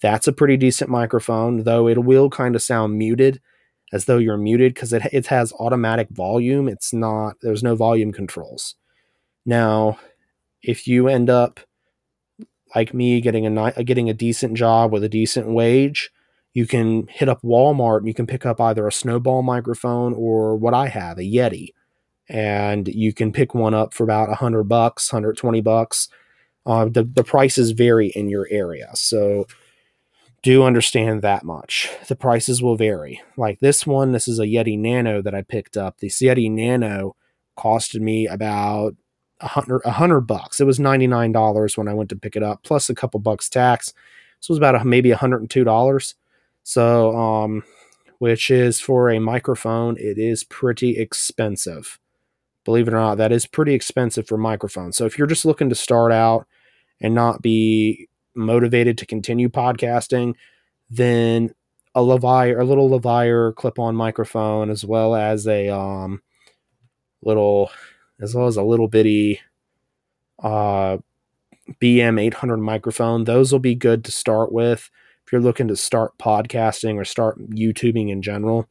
That's 0.02 0.28
a 0.28 0.32
pretty 0.32 0.58
decent 0.58 0.90
microphone, 0.90 1.62
though 1.64 1.88
it 1.88 2.04
will 2.04 2.28
kind 2.28 2.54
of 2.54 2.62
sound 2.62 2.98
muted, 2.98 3.40
as 3.92 4.04
though 4.04 4.18
you're 4.18 4.36
muted 4.36 4.74
because 4.74 4.92
it, 4.92 5.02
it 5.12 5.26
has 5.28 5.54
automatic 5.54 6.08
volume. 6.10 6.68
It's 6.68 6.92
not, 6.92 7.36
there's 7.40 7.62
no 7.62 7.74
volume 7.74 8.12
controls. 8.12 8.74
Now, 9.46 9.98
if 10.62 10.86
you 10.86 11.08
end 11.08 11.30
up 11.30 11.60
like 12.74 12.92
me 12.92 13.20
getting 13.22 13.46
a 13.46 13.84
getting 13.84 14.10
a 14.10 14.14
decent 14.14 14.54
job 14.54 14.92
with 14.92 15.04
a 15.04 15.08
decent 15.08 15.46
wage, 15.48 16.10
you 16.56 16.66
can 16.66 17.06
hit 17.08 17.28
up 17.28 17.42
Walmart 17.42 17.98
and 17.98 18.08
you 18.08 18.14
can 18.14 18.26
pick 18.26 18.46
up 18.46 18.62
either 18.62 18.88
a 18.88 18.92
snowball 18.92 19.42
microphone 19.42 20.14
or 20.14 20.56
what 20.56 20.72
I 20.72 20.88
have, 20.88 21.18
a 21.18 21.20
Yeti. 21.20 21.74
And 22.30 22.88
you 22.88 23.12
can 23.12 23.30
pick 23.30 23.54
one 23.54 23.74
up 23.74 23.92
for 23.92 24.04
about 24.04 24.30
100 24.30 24.64
bucks, 24.64 25.12
120 25.12 25.60
bucks. 25.60 26.08
Uh, 26.64 26.86
the, 26.86 27.04
the 27.04 27.22
prices 27.22 27.72
vary 27.72 28.08
in 28.08 28.30
your 28.30 28.48
area. 28.50 28.88
So 28.94 29.46
do 30.40 30.64
understand 30.64 31.20
that 31.20 31.44
much. 31.44 31.90
The 32.08 32.16
prices 32.16 32.62
will 32.62 32.76
vary. 32.76 33.20
Like 33.36 33.60
this 33.60 33.86
one, 33.86 34.12
this 34.12 34.26
is 34.26 34.38
a 34.38 34.46
Yeti 34.46 34.78
Nano 34.78 35.20
that 35.20 35.34
I 35.34 35.42
picked 35.42 35.76
up. 35.76 35.98
The 35.98 36.08
Yeti 36.08 36.50
Nano 36.50 37.16
costed 37.58 38.00
me 38.00 38.26
about 38.26 38.96
a 39.40 39.48
hundred 39.48 39.82
a 39.84 39.90
hundred 39.90 40.22
bucks. 40.22 40.58
It 40.58 40.64
was 40.64 40.80
ninety 40.80 41.06
nine 41.06 41.32
dollars 41.32 41.76
when 41.76 41.86
I 41.86 41.92
went 41.92 42.08
to 42.08 42.16
pick 42.16 42.34
it 42.34 42.42
up, 42.42 42.62
plus 42.62 42.88
a 42.88 42.94
couple 42.94 43.20
bucks 43.20 43.50
tax. 43.50 43.92
So 44.40 44.52
it 44.52 44.54
was 44.54 44.58
about 44.58 44.76
a, 44.76 44.84
maybe 44.86 45.10
hundred 45.10 45.42
and 45.42 45.50
two 45.50 45.62
dollars. 45.62 46.14
So, 46.68 47.16
um, 47.16 47.62
which 48.18 48.50
is 48.50 48.80
for 48.80 49.08
a 49.08 49.20
microphone, 49.20 49.96
it 49.98 50.18
is 50.18 50.42
pretty 50.42 50.96
expensive. 50.98 52.00
Believe 52.64 52.88
it 52.88 52.92
or 52.92 52.96
not, 52.96 53.18
that 53.18 53.30
is 53.30 53.46
pretty 53.46 53.72
expensive 53.72 54.26
for 54.26 54.36
microphones. 54.36 54.96
So 54.96 55.06
if 55.06 55.16
you're 55.16 55.28
just 55.28 55.44
looking 55.44 55.68
to 55.68 55.76
start 55.76 56.10
out 56.10 56.44
and 57.00 57.14
not 57.14 57.40
be 57.40 58.08
motivated 58.34 58.98
to 58.98 59.06
continue 59.06 59.48
podcasting, 59.48 60.34
then 60.90 61.54
a 61.94 62.00
Levire, 62.00 62.60
a 62.60 62.64
little 62.64 62.90
Levire 62.90 63.54
clip-on 63.54 63.94
microphone, 63.94 64.68
as 64.68 64.84
well 64.84 65.14
as 65.14 65.46
a 65.46 65.68
um, 65.68 66.20
little, 67.22 67.70
as 68.20 68.34
well 68.34 68.48
as 68.48 68.56
a 68.56 68.64
little 68.64 68.88
bitty 68.88 69.40
uh, 70.42 70.96
BM 71.80 72.20
800 72.20 72.56
microphone. 72.56 73.22
Those 73.22 73.52
will 73.52 73.60
be 73.60 73.76
good 73.76 74.04
to 74.06 74.10
start 74.10 74.50
with 74.50 74.90
if 75.26 75.32
you're 75.32 75.40
looking 75.40 75.66
to 75.68 75.76
start 75.76 76.16
podcasting 76.18 76.94
or 76.94 77.04
start 77.04 77.38
YouTubing 77.50 78.10
in 78.10 78.22
general. 78.22 78.68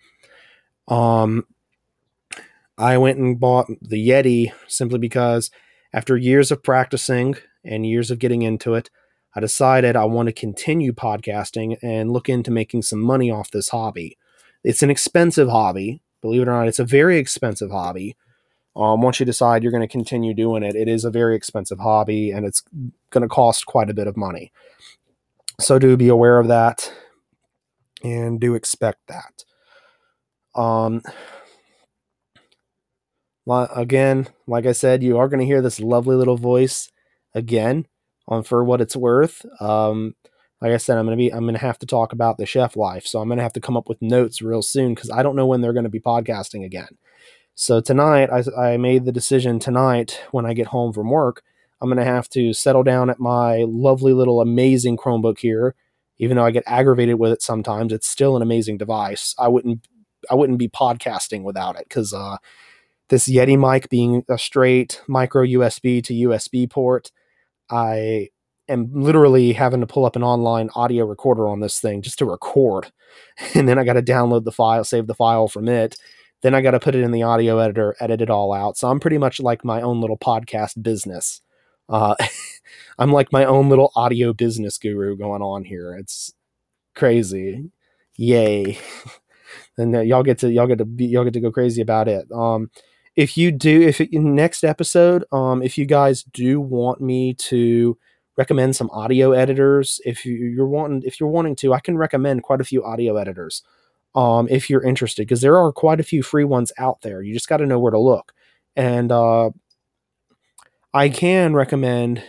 Um, 0.88 1.46
I 2.78 2.98
went 2.98 3.20
and 3.20 3.38
bought 3.38 3.68
the 3.82 4.08
Yeti 4.08 4.54
simply 4.68 5.00
because 5.00 5.52
after 5.94 6.16
years 6.16 6.52
of 6.52 6.64
practicing 6.64 7.36
and 7.66 7.86
years 7.86 8.10
of 8.10 8.20
getting 8.20 8.42
into 8.42 8.74
it, 8.74 8.90
I 9.36 9.42
decided 9.42 9.98
I 9.98 10.06
want 10.06 10.28
to 10.28 10.34
continue 10.34 10.94
podcasting 10.94 11.78
and 11.82 12.12
look 12.12 12.30
into 12.30 12.52
making 12.52 12.84
some 12.84 13.02
money 13.02 13.30
off 13.30 13.52
this 13.52 13.70
hobby. 13.70 14.18
It's 14.64 14.82
an 14.82 14.90
expensive 14.90 15.50
hobby, 15.50 16.02
believe 16.22 16.44
it 16.44 16.48
or 16.48 16.52
not. 16.52 16.70
It's 16.70 16.80
a 16.80 16.86
very 16.86 17.18
expensive 17.18 17.70
hobby. 17.70 18.16
Um, 18.78 19.02
once 19.02 19.20
you 19.20 19.26
decide 19.26 19.62
you're 19.62 19.74
going 19.74 19.88
to 19.88 19.92
continue 19.92 20.34
doing 20.34 20.64
it, 20.64 20.76
it 20.76 20.88
is 20.88 21.04
a 21.04 21.12
very 21.12 21.36
expensive 21.36 21.80
hobby 21.80 22.32
and 22.32 22.46
it's 22.46 22.64
going 23.10 23.24
to 23.24 23.28
cost 23.28 23.66
quite 23.66 23.90
a 23.90 23.94
bit 23.94 24.08
of 24.08 24.16
money. 24.16 24.54
So 25.60 25.80
do 25.80 25.96
be 25.98 26.10
aware 26.10 26.40
of 26.40 26.48
that 26.48 26.92
and 28.04 28.40
do 28.40 28.56
expect 28.56 29.00
that. 29.08 29.44
Um, 30.60 31.02
again, 33.48 34.28
like 34.48 34.66
I 34.66 34.72
said, 34.72 35.04
you 35.04 35.18
are 35.18 35.28
going 35.28 35.40
to 35.40 35.46
hear 35.46 35.62
this 35.62 35.80
lovely 35.80 36.16
little 36.16 36.38
voice 36.38 36.90
again 37.34 37.86
on 38.28 38.44
for 38.44 38.64
what 38.64 38.82
it's 38.82 38.96
worth. 38.96 39.46
Um, 39.62 40.16
like 40.62 40.72
I 40.72 40.78
said, 40.78 40.98
I'm 40.98 41.06
gonna 41.06 41.18
be 41.18 41.32
I'm 41.32 41.46
gonna 41.46 41.60
have 41.60 41.78
to 41.80 41.86
talk 41.86 42.14
about 42.14 42.38
the 42.38 42.46
chef 42.46 42.76
life, 42.76 43.06
so 43.06 43.20
I'm 43.20 43.28
gonna 43.28 43.44
have 43.44 43.54
to 43.54 43.62
come 43.62 43.76
up 43.78 43.90
with 43.90 44.02
notes 44.02 44.42
real 44.42 44.62
soon 44.62 44.96
because 44.96 45.12
I 45.12 45.22
don't 45.22 45.36
know 45.36 45.46
when 45.46 45.62
they're 45.62 45.74
gonna 45.74 45.90
be 45.90 46.00
podcasting 46.00 46.66
again. 46.66 46.98
So 47.56 47.82
tonight, 47.82 48.30
I, 48.32 48.74
I 48.74 48.78
made 48.78 49.06
the 49.06 49.12
decision 49.12 49.60
tonight 49.60 50.22
when 50.32 50.46
I 50.46 50.54
get 50.54 50.68
home 50.68 50.92
from 50.92 51.10
work, 51.10 51.44
I'm 51.82 51.90
gonna 51.90 52.06
have 52.06 52.30
to 52.30 52.54
settle 52.54 52.84
down 52.84 53.10
at 53.10 53.20
my 53.20 53.66
lovely 53.68 54.14
little 54.14 54.42
amazing 54.42 54.98
Chromebook 54.98 55.40
here. 55.40 55.76
Even 56.18 56.38
though 56.38 56.46
I 56.46 56.52
get 56.52 56.64
aggravated 56.66 57.20
with 57.20 57.32
it 57.34 57.42
sometimes, 57.42 57.92
it's 57.92 58.08
still 58.08 58.36
an 58.36 58.42
amazing 58.42 58.78
device. 58.78 59.36
I 59.38 59.48
wouldn't 59.50 59.88
I 60.30 60.36
wouldn't 60.36 60.60
be 60.60 60.70
podcasting 60.70 61.44
without 61.44 61.78
it 61.78 61.86
because 61.88 62.14
uh, 62.14 62.38
this 63.10 63.28
Yeti 63.28 63.58
mic 63.58 63.90
being 63.90 64.24
a 64.30 64.38
straight 64.38 65.02
micro 65.08 65.44
USB 65.44 66.04
to 66.04 66.14
USB 66.14 66.70
port, 66.70 67.12
I 67.70 68.30
am 68.68 68.90
literally 68.94 69.54
having 69.54 69.82
to 69.82 69.88
pull 69.88 70.06
up 70.06 70.16
an 70.16 70.24
online 70.24 70.70
audio 70.76 71.06
recorder 71.06 71.48
on 71.48 71.60
this 71.60 71.80
thing 71.80 72.02
just 72.02 72.20
to 72.20 72.26
record. 72.26 72.92
And 73.54 73.68
then 73.70 73.80
I 73.80 73.86
got 73.86 73.94
to 73.94 74.02
download 74.02 74.44
the 74.44 74.52
file, 74.52 74.84
save 74.84 75.08
the 75.08 75.14
file 75.14 75.48
from 75.48 75.70
it. 75.70 75.96
Then 76.42 76.54
I 76.54 76.62
got 76.62 76.72
to 76.72 76.80
put 76.82 76.96
it 76.96 77.02
in 77.02 77.12
the 77.12 77.24
audio 77.24 77.60
editor, 77.60 77.96
edit 78.02 78.22
it 78.22 78.30
all 78.30 78.52
out. 78.52 78.78
So 78.78 78.90
I'm 78.90 79.00
pretty 79.00 79.18
much 79.18 79.40
like 79.40 79.64
my 79.64 79.82
own 79.82 80.02
little 80.02 80.18
podcast 80.18 80.82
business. 80.84 81.42
Uh, 81.90 82.16
I'm 82.98 83.12
like 83.12 83.32
my 83.32 83.46
own 83.46 83.70
little 83.70 83.92
audio 83.96 84.34
business 84.34 84.78
guru 84.78 85.18
going 85.18 85.42
on 85.42 85.66
here. 85.66 85.96
It's 85.96 86.34
crazy. 86.96 87.72
Yay. 88.18 88.80
and 89.78 89.96
uh, 89.96 90.02
y'all 90.02 90.24
get 90.24 90.40
to 90.40 90.52
y'all 90.52 90.68
get 90.68 90.78
to 90.78 90.86
be, 90.86 91.06
y'all 91.06 91.24
get 91.24 91.34
to 91.34 91.40
go 91.40 91.52
crazy 91.52 91.82
about 91.82 92.08
it. 92.08 92.32
Um, 92.32 92.70
if 93.16 93.38
you 93.38 93.52
do, 93.52 93.82
if 93.82 94.02
it, 94.02 94.14
next 94.14 94.64
episode, 94.64 95.24
um, 95.32 95.62
if 95.62 95.78
you 95.78 95.86
guys 95.86 96.24
do 96.24 96.60
want 96.60 97.02
me 97.02 97.34
to 97.34 97.98
recommend 98.38 98.76
some 98.76 98.90
audio 98.92 99.32
editors, 99.32 100.02
if 100.06 100.26
you, 100.26 100.34
you're 100.34 100.68
wanting, 100.68 101.02
if 101.06 101.20
you're 101.20 101.30
wanting 101.30 101.56
to, 101.58 101.74
I 101.74 101.80
can 101.80 101.98
recommend 101.98 102.44
quite 102.44 102.62
a 102.62 102.66
few 102.66 102.84
audio 102.84 103.16
editors. 103.16 103.64
Um, 104.16 104.48
if 104.50 104.70
you're 104.70 104.84
interested, 104.84 105.24
because 105.24 105.42
there 105.42 105.58
are 105.58 105.72
quite 105.72 106.00
a 106.00 106.04
few 106.04 106.24
free 106.24 106.44
ones 106.44 106.72
out 106.78 107.02
there. 107.02 107.22
You 107.22 107.34
just 107.34 107.50
got 107.50 107.58
to 107.58 107.66
know 107.66 107.80
where 107.80 107.92
to 107.92 108.00
look. 108.00 108.34
And 108.76 109.12
uh, 109.12 109.52
I 110.96 111.10
can 111.10 111.54
recommend 111.54 112.24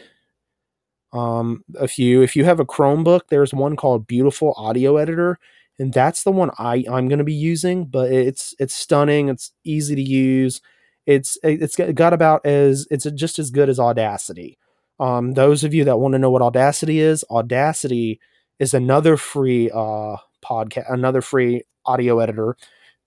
um, 1.12 1.64
a 1.78 1.88
few. 1.88 2.20
If 2.23 2.37
you 2.37 2.44
have 2.44 2.61
a 2.61 2.66
Chromebook, 2.66 3.23
there's 3.30 3.54
one 3.54 3.76
called 3.76 4.06
Beautiful 4.06 4.52
Audio 4.58 4.99
Editor 4.99 5.38
and 5.78 5.92
that's 5.92 6.23
the 6.23 6.30
one 6.32 6.50
I 6.58 6.85
I'm 6.90 7.08
going 7.08 7.18
to 7.18 7.25
be 7.25 7.35
using. 7.35 7.85
But 7.85 8.12
it's 8.12 8.55
it's 8.59 8.74
stunning. 8.74 9.29
It's 9.29 9.52
easy 9.64 9.94
to 9.94 10.02
use. 10.02 10.61
It's 11.07 11.38
it's 11.42 11.76
got 11.76 12.12
about 12.12 12.44
as 12.46 12.87
it's 12.90 13.05
just 13.12 13.38
as 13.38 13.50
good 13.50 13.68
as 13.68 13.79
Audacity. 13.79 14.59
Um, 14.98 15.33
those 15.33 15.62
of 15.62 15.74
you 15.74 15.85
that 15.85 15.98
want 15.98 16.12
to 16.12 16.18
know 16.18 16.31
what 16.31 16.42
Audacity 16.42 17.00
is, 17.00 17.24
Audacity 17.31 18.18
is 18.59 18.72
another 18.72 19.16
free 19.16 19.70
uh, 19.70 20.16
podcast, 20.44 20.90
another 20.92 21.20
free 21.20 21.62
audio 21.85 22.18
editor 22.18 22.57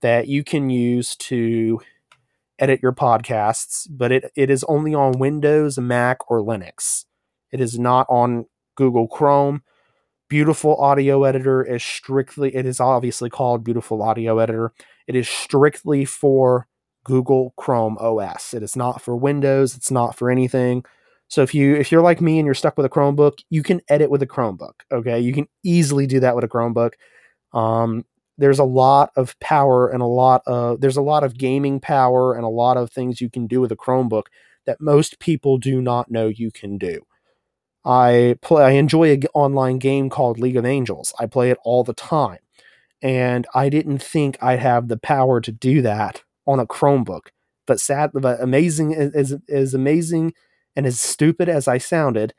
that 0.00 0.28
you 0.28 0.44
can 0.44 0.70
use 0.70 1.16
to 1.16 1.80
edit 2.60 2.80
your 2.82 2.92
podcasts, 2.92 3.88
but 3.90 4.12
it, 4.12 4.30
it 4.36 4.50
is 4.50 4.64
only 4.64 4.94
on 4.94 5.18
Windows, 5.18 5.78
Mac, 5.78 6.30
or 6.30 6.42
Linux. 6.42 7.06
It 7.50 7.60
is 7.60 7.78
not 7.78 8.06
on 8.08 8.46
Google 8.76 9.08
Chrome. 9.08 9.62
Beautiful 10.28 10.76
audio 10.76 11.24
editor 11.24 11.62
is 11.64 11.82
strictly 11.82 12.54
it 12.54 12.64
is 12.64 12.78
obviously 12.78 13.28
called 13.28 13.64
beautiful 13.64 14.00
audio 14.00 14.38
editor. 14.38 14.72
It 15.08 15.16
is 15.16 15.28
strictly 15.28 16.04
for 16.04 16.68
google 17.02 17.54
chrome 17.56 17.96
os 17.98 18.52
it 18.52 18.62
is 18.62 18.76
not 18.76 19.02
for 19.02 19.16
windows. 19.16 19.76
It's 19.76 19.90
not 19.90 20.16
for 20.16 20.30
anything. 20.30 20.84
So 21.26 21.42
if 21.42 21.52
you 21.52 21.74
if 21.74 21.90
you're 21.90 22.00
like 22.00 22.20
me 22.20 22.38
and 22.38 22.46
you're 22.46 22.54
stuck 22.54 22.76
with 22.76 22.86
a 22.86 22.88
chromebook 22.88 23.40
you 23.50 23.64
can 23.64 23.80
edit 23.88 24.08
with 24.08 24.22
a 24.22 24.26
chromebook 24.26 24.74
okay? 24.92 25.18
You 25.18 25.32
can 25.32 25.48
easily 25.64 26.06
do 26.06 26.20
that 26.20 26.36
with 26.36 26.44
a 26.44 26.48
chromebook. 26.48 26.92
Um, 27.52 28.04
there's 28.40 28.58
a 28.58 28.64
lot 28.64 29.12
of 29.16 29.38
power 29.40 29.88
and 29.88 30.02
a 30.02 30.06
lot 30.06 30.42
of 30.46 30.80
there's 30.80 30.96
a 30.96 31.02
lot 31.02 31.24
of 31.24 31.38
gaming 31.38 31.80
power 31.80 32.34
and 32.34 32.44
a 32.44 32.48
lot 32.48 32.76
of 32.76 32.90
things 32.90 33.20
you 33.20 33.30
can 33.30 33.46
do 33.46 33.60
with 33.60 33.72
a 33.72 33.76
chromebook 33.76 34.24
that 34.66 34.80
most 34.80 35.20
people 35.20 35.58
do 35.58 35.82
not 35.82 36.10
know 36.10 36.28
you 36.28 36.50
can 36.50 36.78
do 36.78 37.00
I 37.84 38.36
play. 38.42 38.64
I 38.64 38.70
enjoy 38.72 39.12
an 39.12 39.22
online 39.34 39.78
game 39.78 40.10
called 40.10 40.38
League 40.38 40.56
of 40.56 40.66
Angels. 40.66 41.14
I 41.18 41.26
play 41.26 41.50
it 41.50 41.58
all 41.64 41.84
the 41.84 41.94
time, 41.94 42.38
and 43.02 43.46
I 43.54 43.68
didn't 43.68 44.02
think 44.02 44.36
I'd 44.42 44.58
have 44.60 44.88
the 44.88 44.98
power 44.98 45.40
to 45.40 45.52
do 45.52 45.82
that 45.82 46.22
on 46.46 46.60
a 46.60 46.66
Chromebook. 46.66 47.28
But 47.66 47.80
sad, 47.80 48.10
but 48.12 48.40
amazing 48.40 48.94
as 48.94 49.36
as 49.48 49.74
amazing 49.74 50.34
and 50.76 50.86
as 50.86 51.00
stupid 51.00 51.48
as 51.48 51.68
I 51.68 51.78
sounded, 51.78 52.34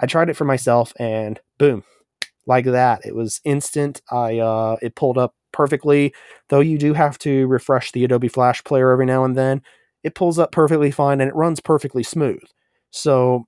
I 0.00 0.06
tried 0.06 0.30
it 0.30 0.36
for 0.36 0.44
myself, 0.44 0.92
and 0.98 1.40
boom, 1.58 1.84
like 2.48 2.64
that, 2.64 3.02
it 3.04 3.14
was 3.14 3.40
instant. 3.44 4.02
I 4.10 4.38
uh, 4.38 4.76
it 4.82 4.94
pulled 4.94 5.18
up 5.18 5.34
perfectly. 5.52 6.14
Though 6.48 6.60
you 6.60 6.78
do 6.78 6.94
have 6.94 7.18
to 7.20 7.46
refresh 7.46 7.92
the 7.92 8.04
Adobe 8.04 8.28
Flash 8.28 8.62
Player 8.64 8.90
every 8.90 9.06
now 9.06 9.24
and 9.24 9.36
then, 9.36 9.62
it 10.02 10.14
pulls 10.14 10.38
up 10.38 10.52
perfectly 10.52 10.90
fine 10.90 11.20
and 11.20 11.28
it 11.28 11.36
runs 11.36 11.60
perfectly 11.60 12.02
smooth. 12.02 12.42
So 12.90 13.44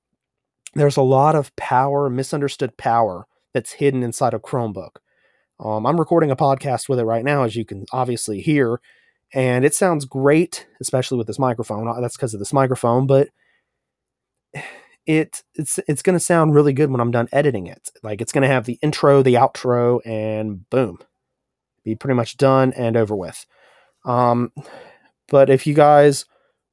there's 0.75 0.97
a 0.97 1.03
lot 1.03 1.35
of 1.35 1.55
power, 1.57 2.09
misunderstood 2.09 2.77
power 2.77 3.27
that's 3.55 3.73
hidden 3.73 4.03
inside 4.03 4.35
a 4.35 4.39
Chromebook. 4.39 4.97
Um, 5.59 5.87
I'm 5.87 5.99
recording 5.99 6.31
a 6.31 6.37
podcast 6.37 6.89
with 6.89 6.99
it 6.99 7.05
right 7.05 7.25
now, 7.25 7.45
as 7.45 7.57
you 7.57 7.65
can 7.65 7.85
obviously 7.93 8.41
hear, 8.41 8.81
and 9.35 9.65
it 9.65 9.75
sounds 9.75 10.05
great, 10.05 10.67
especially 10.81 11.19
with 11.19 11.27
this 11.27 11.39
microphone. 11.39 11.87
Uh, 11.89 12.01
that's 12.01 12.17
because 12.17 12.35
of 12.35 12.41
this 12.41 12.53
microphone, 12.53 13.07
but 13.07 13.29
it 15.11 15.43
it's 15.55 15.79
it's 15.89 16.03
going 16.03 16.17
to 16.17 16.25
sound 16.25 16.55
really 16.55 16.73
good 16.73 16.91
when 16.91 17.01
I'm 17.01 17.11
done 17.11 17.29
editing 17.33 17.67
it. 17.67 17.91
Like 18.03 18.21
it's 18.21 18.33
going 18.33 18.43
to 18.43 18.49
have 18.49 18.65
the 18.65 18.79
intro, 18.83 19.23
the 19.23 19.35
outro, 19.35 20.01
and 20.05 20.69
boom, 20.71 20.99
be 21.85 21.95
pretty 21.95 22.15
much 22.15 22.37
done 22.37 22.73
and 22.75 22.97
over 22.97 23.17
with. 23.17 23.45
Um, 24.05 24.53
but 25.29 25.51
if 25.51 25.67
you 25.67 25.75
guys 25.75 26.25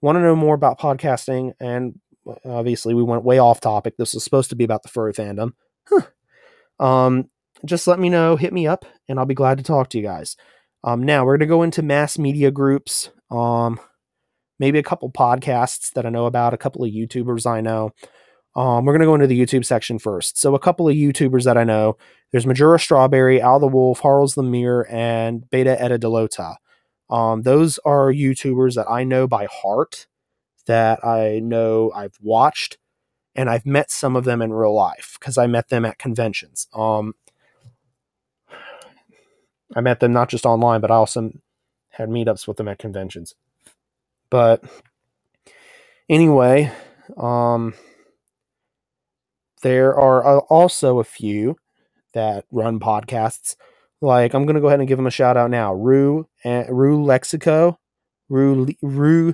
want 0.01 0.15
to 0.17 0.21
know 0.21 0.35
more 0.35 0.55
about 0.55 0.79
podcasting 0.79 1.53
and 1.59 1.99
obviously 2.45 2.93
we 2.93 3.03
went 3.03 3.23
way 3.23 3.39
off 3.39 3.59
topic. 3.59 3.97
This 3.97 4.13
was 4.13 4.23
supposed 4.23 4.49
to 4.49 4.55
be 4.55 4.63
about 4.63 4.83
the 4.83 4.89
furry 4.89 5.13
fandom. 5.13 5.53
Huh. 5.89 6.01
Um, 6.79 7.29
just 7.65 7.87
let 7.87 7.99
me 7.99 8.09
know, 8.09 8.35
hit 8.35 8.53
me 8.53 8.67
up, 8.67 8.85
and 9.07 9.17
I'll 9.17 9.25
be 9.25 9.33
glad 9.33 9.57
to 9.57 9.63
talk 9.63 9.89
to 9.89 9.97
you 9.97 10.03
guys. 10.03 10.35
Um, 10.83 11.03
now 11.03 11.25
we're 11.25 11.37
gonna 11.37 11.47
go 11.47 11.63
into 11.63 11.81
mass 11.81 12.17
media 12.17 12.51
groups. 12.51 13.09
Um, 13.31 13.79
maybe 14.59 14.79
a 14.79 14.83
couple 14.83 15.11
podcasts 15.11 15.91
that 15.93 16.05
I 16.05 16.09
know 16.09 16.25
about, 16.25 16.53
a 16.53 16.57
couple 16.57 16.83
of 16.83 16.91
YouTubers 16.91 17.45
I 17.45 17.61
know. 17.61 17.91
Um, 18.57 18.85
we're 18.85 18.93
gonna 18.93 19.05
go 19.05 19.13
into 19.13 19.27
the 19.27 19.39
YouTube 19.39 19.63
section 19.63 19.99
first. 19.99 20.37
So 20.37 20.55
a 20.55 20.59
couple 20.59 20.89
of 20.89 20.95
YouTubers 20.95 21.43
that 21.43 21.57
I 21.57 21.63
know. 21.63 21.95
There's 22.31 22.45
Majira 22.45 22.81
Strawberry, 22.81 23.39
Al 23.39 23.59
the 23.59 23.67
Wolf, 23.67 23.99
Harles 23.99 24.33
the 24.33 24.43
Mirror, 24.43 24.87
and 24.89 25.47
Beta 25.49 25.79
Edda 25.79 25.99
Delota. 25.99 26.55
Um, 27.09 27.43
those 27.43 27.77
are 27.85 28.11
YouTubers 28.11 28.73
that 28.73 28.89
I 28.89 29.03
know 29.03 29.27
by 29.27 29.45
heart 29.45 30.07
that 30.65 31.05
I 31.05 31.39
know 31.39 31.91
I've 31.95 32.17
watched 32.19 32.77
and 33.35 33.49
I've 33.49 33.65
met 33.65 33.91
some 33.91 34.15
of 34.15 34.25
them 34.25 34.41
in 34.41 34.51
real 34.51 34.73
life 34.73 35.17
because 35.19 35.37
I 35.37 35.45
met 35.45 35.69
them 35.69 35.85
at 35.85 35.99
conventions. 35.99 36.67
Um, 36.73 37.13
I 39.75 39.81
met 39.81 39.99
them 39.99 40.11
not 40.11 40.29
just 40.29 40.45
online, 40.45 40.81
but 40.81 40.89
I 40.89 40.95
also 40.95 41.31
had 41.91 42.09
meetups 42.09 42.47
with 42.47 42.57
them 42.57 42.67
at 42.67 42.79
conventions. 42.79 43.35
But 44.29 44.63
anyway, 46.09 46.71
um, 47.15 47.75
there 49.63 49.95
are 49.95 50.41
also 50.41 50.99
a 50.99 51.03
few 51.03 51.55
that 52.13 52.45
run 52.51 52.79
podcasts. 52.79 53.55
Like 54.01 54.33
I'm 54.33 54.45
gonna 54.45 54.61
go 54.61 54.67
ahead 54.67 54.79
and 54.79 54.87
give 54.87 54.97
them 54.97 55.07
a 55.07 55.11
shout 55.11 55.37
out 55.37 55.49
now. 55.49 55.73
Rue 55.73 56.27
and 56.43 56.67
Rue 56.69 57.03
Lexico, 57.03 57.77
Rue 58.29 58.67
Rue 58.81 59.33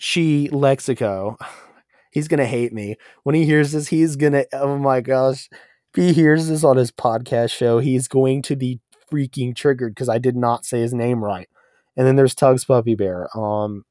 Chi 0.00 0.48
Lexico. 0.52 1.36
he's 2.12 2.28
gonna 2.28 2.46
hate 2.46 2.72
me 2.72 2.96
when 3.24 3.34
he 3.34 3.44
hears 3.44 3.72
this. 3.72 3.88
He's 3.88 4.16
gonna. 4.16 4.44
Oh 4.52 4.78
my 4.78 5.00
gosh, 5.00 5.48
if 5.94 6.04
he 6.04 6.12
hears 6.12 6.48
this 6.48 6.64
on 6.64 6.76
his 6.76 6.92
podcast 6.92 7.50
show, 7.50 7.78
he's 7.78 8.08
going 8.08 8.42
to 8.42 8.56
be 8.56 8.80
freaking 9.10 9.56
triggered 9.56 9.94
because 9.94 10.08
I 10.08 10.18
did 10.18 10.36
not 10.36 10.64
say 10.64 10.80
his 10.80 10.94
name 10.94 11.24
right. 11.24 11.48
And 11.96 12.06
then 12.06 12.16
there's 12.16 12.34
Tugs 12.34 12.64
Puppy 12.64 12.94
Bear. 12.94 13.28
Um, 13.36 13.84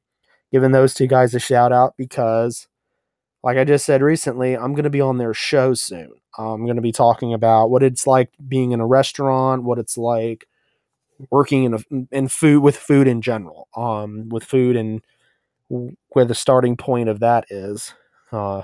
giving 0.52 0.72
those 0.72 0.94
two 0.94 1.06
guys 1.06 1.34
a 1.34 1.38
shout 1.38 1.72
out 1.72 1.94
because, 1.96 2.68
like 3.42 3.56
I 3.56 3.64
just 3.64 3.86
said 3.86 4.02
recently, 4.02 4.56
I'm 4.56 4.72
going 4.72 4.84
to 4.84 4.90
be 4.90 5.00
on 5.00 5.18
their 5.18 5.34
show 5.34 5.74
soon. 5.74 6.12
I'm 6.36 6.64
going 6.64 6.76
to 6.76 6.82
be 6.82 6.92
talking 6.92 7.32
about 7.32 7.70
what 7.70 7.82
it's 7.82 8.06
like 8.06 8.30
being 8.46 8.72
in 8.72 8.80
a 8.80 8.86
restaurant, 8.86 9.64
what 9.64 9.78
it's 9.78 9.96
like 9.96 10.46
working 11.30 11.64
in 11.64 11.74
a, 11.74 11.78
in 12.10 12.28
food 12.28 12.62
with 12.62 12.76
food 12.76 13.06
in 13.06 13.22
general, 13.22 13.68
um, 13.76 14.28
with 14.28 14.44
food 14.44 14.76
and 14.76 15.02
where 15.68 16.24
the 16.24 16.34
starting 16.34 16.76
point 16.76 17.08
of 17.08 17.20
that 17.20 17.44
is. 17.50 17.92
Uh, 18.32 18.62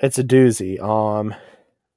it's 0.00 0.18
a 0.18 0.24
doozy. 0.24 0.80
Um, 0.80 1.34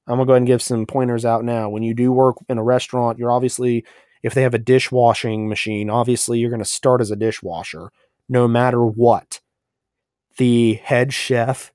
I'm 0.06 0.16
gonna 0.16 0.24
go 0.24 0.32
ahead 0.32 0.42
and 0.42 0.46
give 0.46 0.62
some 0.62 0.86
pointers 0.86 1.24
out 1.24 1.44
now. 1.44 1.68
When 1.68 1.82
you 1.82 1.94
do 1.94 2.12
work 2.12 2.36
in 2.48 2.58
a 2.58 2.62
restaurant, 2.62 3.18
you're 3.18 3.30
obviously 3.30 3.84
if 4.22 4.34
they 4.34 4.42
have 4.42 4.54
a 4.54 4.58
dishwashing 4.58 5.48
machine, 5.48 5.90
obviously 5.90 6.38
you're 6.38 6.50
gonna 6.50 6.64
start 6.64 7.00
as 7.00 7.10
a 7.10 7.16
dishwasher, 7.16 7.90
no 8.28 8.48
matter 8.48 8.84
what. 8.84 9.40
The 10.38 10.74
head 10.74 11.12
chef 11.12 11.72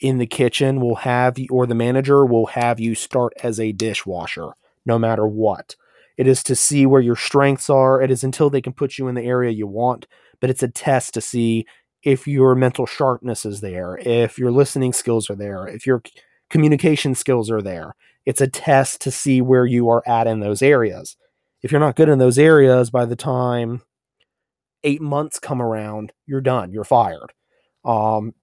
in 0.00 0.18
the 0.18 0.26
kitchen 0.26 0.80
will 0.80 0.96
have 0.96 1.38
you, 1.38 1.46
or 1.50 1.66
the 1.66 1.74
manager 1.74 2.24
will 2.24 2.46
have 2.46 2.80
you 2.80 2.94
start 2.94 3.34
as 3.42 3.60
a 3.60 3.72
dishwasher, 3.72 4.52
no 4.86 4.98
matter 4.98 5.26
what. 5.26 5.76
It 6.16 6.26
is 6.26 6.42
to 6.44 6.56
see 6.56 6.86
where 6.86 7.00
your 7.00 7.16
strengths 7.16 7.70
are. 7.70 8.00
It 8.00 8.10
is 8.10 8.24
until 8.24 8.50
they 8.50 8.62
can 8.62 8.72
put 8.72 8.98
you 8.98 9.08
in 9.08 9.14
the 9.14 9.22
area 9.22 9.50
you 9.50 9.66
want, 9.66 10.06
but 10.40 10.50
it's 10.50 10.62
a 10.62 10.68
test 10.68 11.14
to 11.14 11.20
see 11.20 11.66
if 12.02 12.26
your 12.26 12.54
mental 12.54 12.86
sharpness 12.86 13.44
is 13.44 13.60
there, 13.60 13.98
if 13.98 14.38
your 14.38 14.50
listening 14.50 14.92
skills 14.92 15.28
are 15.28 15.36
there, 15.36 15.66
if 15.66 15.86
your 15.86 16.02
communication 16.48 17.14
skills 17.14 17.50
are 17.50 17.62
there. 17.62 17.94
It's 18.26 18.40
a 18.40 18.48
test 18.48 19.00
to 19.02 19.10
see 19.10 19.40
where 19.40 19.66
you 19.66 19.88
are 19.88 20.02
at 20.06 20.26
in 20.26 20.40
those 20.40 20.62
areas. 20.62 21.16
If 21.62 21.72
you're 21.72 21.80
not 21.80 21.96
good 21.96 22.08
in 22.08 22.18
those 22.18 22.38
areas, 22.38 22.90
by 22.90 23.04
the 23.04 23.16
time 23.16 23.82
eight 24.82 25.00
months 25.00 25.38
come 25.38 25.60
around, 25.60 26.12
you're 26.26 26.40
done. 26.40 26.72
You're 26.72 26.84
fired. 26.84 27.32
Um, 27.84 28.34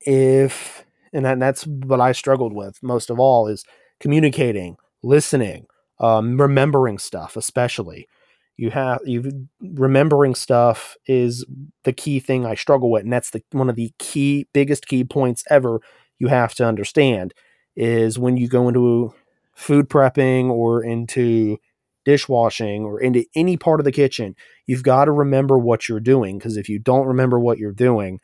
if 0.00 0.84
and, 1.12 1.24
that, 1.24 1.34
and 1.34 1.42
that's 1.42 1.66
what 1.66 2.00
I 2.00 2.12
struggled 2.12 2.52
with 2.52 2.78
most 2.82 3.10
of 3.10 3.18
all 3.18 3.46
is 3.48 3.64
communicating, 4.00 4.76
listening, 5.02 5.66
um, 6.00 6.40
remembering 6.40 6.98
stuff, 6.98 7.36
especially. 7.36 8.08
You 8.56 8.70
have 8.70 8.98
you 9.04 9.48
remembering 9.62 10.34
stuff 10.34 10.96
is 11.06 11.44
the 11.84 11.92
key 11.92 12.18
thing 12.18 12.44
I 12.44 12.56
struggle 12.56 12.90
with, 12.90 13.04
and 13.04 13.12
that's 13.12 13.30
the 13.30 13.42
one 13.52 13.70
of 13.70 13.76
the 13.76 13.92
key 13.98 14.48
biggest 14.52 14.88
key 14.88 15.04
points 15.04 15.44
ever 15.48 15.80
you 16.18 16.26
have 16.28 16.54
to 16.56 16.66
understand 16.66 17.34
is 17.76 18.18
when 18.18 18.36
you 18.36 18.48
go 18.48 18.66
into 18.66 19.14
food 19.54 19.88
prepping 19.88 20.50
or 20.50 20.82
into 20.82 21.58
dishwashing 22.04 22.84
or 22.84 23.00
into 23.00 23.24
any 23.36 23.56
part 23.56 23.80
of 23.80 23.84
the 23.84 23.92
kitchen, 23.92 24.34
you've 24.66 24.82
got 24.82 25.04
to 25.04 25.12
remember 25.12 25.56
what 25.58 25.88
you're 25.88 26.00
doing 26.00 26.38
because 26.38 26.56
if 26.56 26.68
you 26.68 26.78
don't 26.80 27.06
remember 27.06 27.38
what 27.38 27.58
you're 27.58 27.72
doing, 27.72 28.18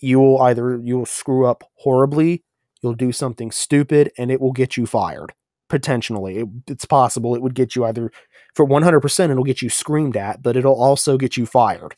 you 0.00 0.18
will 0.18 0.40
either 0.42 0.78
you 0.82 0.98
will 0.98 1.06
screw 1.06 1.46
up 1.46 1.64
horribly, 1.76 2.44
you'll 2.82 2.94
do 2.94 3.12
something 3.12 3.50
stupid 3.50 4.12
and 4.18 4.30
it 4.30 4.40
will 4.40 4.52
get 4.52 4.76
you 4.76 4.86
fired 4.86 5.32
potentially. 5.68 6.38
It, 6.38 6.48
it's 6.68 6.84
possible 6.84 7.34
it 7.34 7.42
would 7.42 7.54
get 7.54 7.74
you 7.74 7.84
either 7.84 8.12
for 8.54 8.66
100% 8.66 9.30
it'll 9.30 9.44
get 9.44 9.62
you 9.62 9.68
screamed 9.68 10.16
at, 10.16 10.42
but 10.42 10.56
it'll 10.56 10.80
also 10.80 11.18
get 11.18 11.36
you 11.36 11.44
fired. 11.44 11.94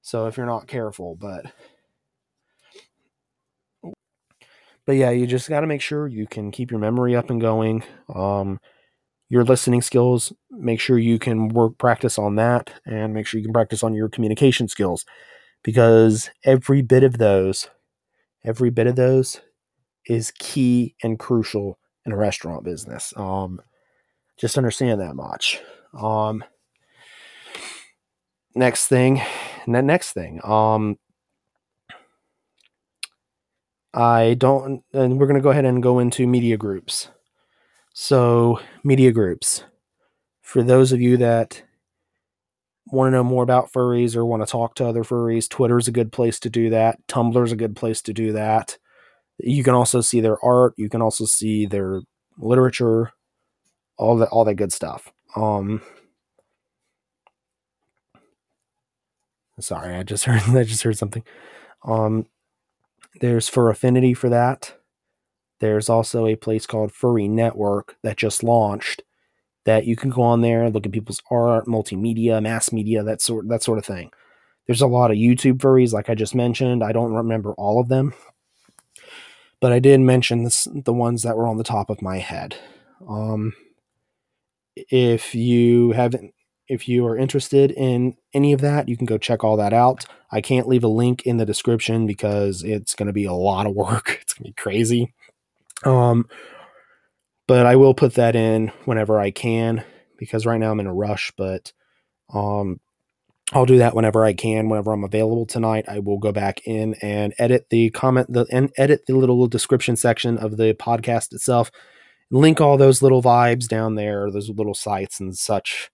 So 0.00 0.26
if 0.26 0.36
you're 0.36 0.46
not 0.46 0.66
careful, 0.66 1.16
but 1.16 1.46
but 4.84 4.92
yeah, 4.92 5.10
you 5.10 5.26
just 5.26 5.48
got 5.48 5.60
to 5.60 5.66
make 5.66 5.80
sure 5.80 6.08
you 6.08 6.26
can 6.26 6.50
keep 6.50 6.70
your 6.70 6.80
memory 6.80 7.14
up 7.14 7.30
and 7.30 7.40
going. 7.40 7.84
Um, 8.12 8.58
your 9.28 9.44
listening 9.44 9.80
skills, 9.80 10.32
make 10.50 10.80
sure 10.80 10.98
you 10.98 11.18
can 11.18 11.48
work 11.48 11.78
practice 11.78 12.18
on 12.18 12.34
that 12.36 12.70
and 12.84 13.14
make 13.14 13.26
sure 13.26 13.38
you 13.38 13.46
can 13.46 13.52
practice 13.52 13.82
on 13.82 13.94
your 13.94 14.08
communication 14.08 14.68
skills 14.68 15.06
because 15.62 16.30
every 16.44 16.82
bit 16.82 17.04
of 17.04 17.18
those, 17.18 17.68
every 18.44 18.70
bit 18.70 18.86
of 18.86 18.96
those 18.96 19.40
is 20.06 20.32
key 20.38 20.94
and 21.02 21.18
crucial 21.18 21.78
in 22.04 22.12
a 22.12 22.16
restaurant 22.16 22.64
business. 22.64 23.12
Um, 23.16 23.60
just 24.36 24.58
understand 24.58 25.00
that 25.00 25.14
much. 25.14 25.60
Um, 25.94 26.44
next 28.54 28.88
thing, 28.88 29.20
next 29.66 30.12
thing, 30.12 30.40
um, 30.44 30.98
I 33.94 34.34
don't, 34.34 34.82
and 34.92 35.18
we're 35.18 35.26
going 35.26 35.38
to 35.38 35.42
go 35.42 35.50
ahead 35.50 35.66
and 35.66 35.82
go 35.82 35.98
into 35.98 36.26
media 36.26 36.56
groups. 36.56 37.08
So, 37.92 38.58
media 38.82 39.12
groups. 39.12 39.64
For 40.40 40.62
those 40.62 40.92
of 40.92 41.00
you 41.00 41.18
that 41.18 41.62
want 42.92 43.08
to 43.08 43.16
know 43.16 43.24
more 43.24 43.42
about 43.42 43.72
furries 43.72 44.14
or 44.14 44.24
want 44.24 44.46
to 44.46 44.50
talk 44.50 44.74
to 44.76 44.86
other 44.86 45.02
furries, 45.02 45.48
Twitter 45.48 45.78
is 45.78 45.88
a 45.88 45.92
good 45.92 46.12
place 46.12 46.38
to 46.40 46.50
do 46.50 46.70
that. 46.70 46.98
Tumblr 47.08 47.44
is 47.44 47.50
a 47.50 47.56
good 47.56 47.74
place 47.74 48.02
to 48.02 48.12
do 48.12 48.32
that. 48.32 48.78
You 49.38 49.64
can 49.64 49.74
also 49.74 50.02
see 50.02 50.20
their 50.20 50.36
art. 50.44 50.74
You 50.76 50.90
can 50.90 51.00
also 51.00 51.24
see 51.24 51.64
their 51.64 52.02
literature, 52.36 53.12
all 53.96 54.18
that, 54.18 54.28
all 54.28 54.44
that 54.44 54.54
good 54.54 54.72
stuff. 54.72 55.10
Um, 55.34 55.80
sorry, 59.58 59.96
I 59.96 60.02
just 60.02 60.24
heard, 60.26 60.42
I 60.54 60.64
just 60.64 60.82
heard 60.82 60.98
something. 60.98 61.24
Um, 61.84 62.26
there's 63.20 63.48
Fur 63.48 63.70
Affinity 63.70 64.12
for 64.12 64.28
that. 64.28 64.74
There's 65.60 65.88
also 65.88 66.26
a 66.26 66.36
place 66.36 66.66
called 66.66 66.92
Furry 66.92 67.26
Network 67.26 67.96
that 68.02 68.16
just 68.18 68.42
launched 68.42 69.02
that 69.64 69.86
you 69.86 69.96
can 69.96 70.10
go 70.10 70.22
on 70.22 70.40
there, 70.40 70.68
look 70.70 70.86
at 70.86 70.92
people's 70.92 71.22
art, 71.30 71.66
multimedia, 71.66 72.42
mass 72.42 72.72
media, 72.72 73.02
that 73.02 73.20
sort 73.20 73.48
that 73.48 73.62
sort 73.62 73.78
of 73.78 73.84
thing. 73.84 74.10
There's 74.66 74.82
a 74.82 74.86
lot 74.86 75.10
of 75.10 75.16
YouTube 75.16 75.58
furries, 75.58 75.92
like 75.92 76.08
I 76.08 76.14
just 76.14 76.34
mentioned. 76.34 76.84
I 76.84 76.92
don't 76.92 77.12
remember 77.12 77.52
all 77.54 77.80
of 77.80 77.88
them, 77.88 78.14
but 79.60 79.72
I 79.72 79.78
did 79.78 80.00
mention 80.00 80.44
this, 80.44 80.68
the 80.72 80.92
ones 80.92 81.22
that 81.22 81.36
were 81.36 81.46
on 81.46 81.58
the 81.58 81.64
top 81.64 81.90
of 81.90 82.02
my 82.02 82.18
head. 82.18 82.56
Um, 83.08 83.54
if 84.76 85.34
you 85.34 85.92
haven't 85.92 86.34
if 86.68 86.88
you 86.88 87.06
are 87.06 87.18
interested 87.18 87.70
in 87.72 88.16
any 88.32 88.52
of 88.52 88.62
that, 88.62 88.88
you 88.88 88.96
can 88.96 89.04
go 89.04 89.18
check 89.18 89.44
all 89.44 89.58
that 89.58 89.74
out. 89.74 90.06
I 90.30 90.40
can't 90.40 90.68
leave 90.68 90.84
a 90.84 90.88
link 90.88 91.26
in 91.26 91.36
the 91.36 91.44
description 91.44 92.06
because 92.06 92.62
it's 92.62 92.94
going 92.94 93.08
to 93.08 93.12
be 93.12 93.26
a 93.26 93.32
lot 93.32 93.66
of 93.66 93.74
work. 93.74 94.20
It's 94.22 94.32
going 94.32 94.44
to 94.44 94.50
be 94.50 94.54
crazy. 94.54 95.12
Um, 95.84 96.26
but 97.46 97.66
I 97.66 97.76
will 97.76 97.94
put 97.94 98.14
that 98.14 98.36
in 98.36 98.68
whenever 98.84 99.18
I 99.18 99.30
can 99.30 99.84
because 100.18 100.46
right 100.46 100.58
now 100.58 100.70
I'm 100.70 100.80
in 100.80 100.86
a 100.86 100.94
rush, 100.94 101.32
but 101.36 101.72
um, 102.32 102.80
I'll 103.52 103.66
do 103.66 103.78
that 103.78 103.94
whenever 103.94 104.24
I 104.24 104.32
can, 104.32 104.68
whenever 104.68 104.92
I'm 104.92 105.04
available 105.04 105.46
tonight. 105.46 105.84
I 105.88 105.98
will 105.98 106.18
go 106.18 106.32
back 106.32 106.60
in 106.64 106.94
and 107.02 107.34
edit 107.38 107.66
the 107.70 107.90
comment 107.90 108.32
the 108.32 108.46
and 108.50 108.70
edit 108.78 109.02
the 109.06 109.16
little 109.16 109.46
description 109.46 109.96
section 109.96 110.38
of 110.38 110.56
the 110.56 110.74
podcast 110.74 111.32
itself. 111.32 111.70
Link 112.30 112.60
all 112.60 112.78
those 112.78 113.02
little 113.02 113.22
vibes 113.22 113.68
down 113.68 113.96
there, 113.96 114.30
those 114.30 114.48
little 114.48 114.74
sites 114.74 115.20
and 115.20 115.36
such 115.36 115.90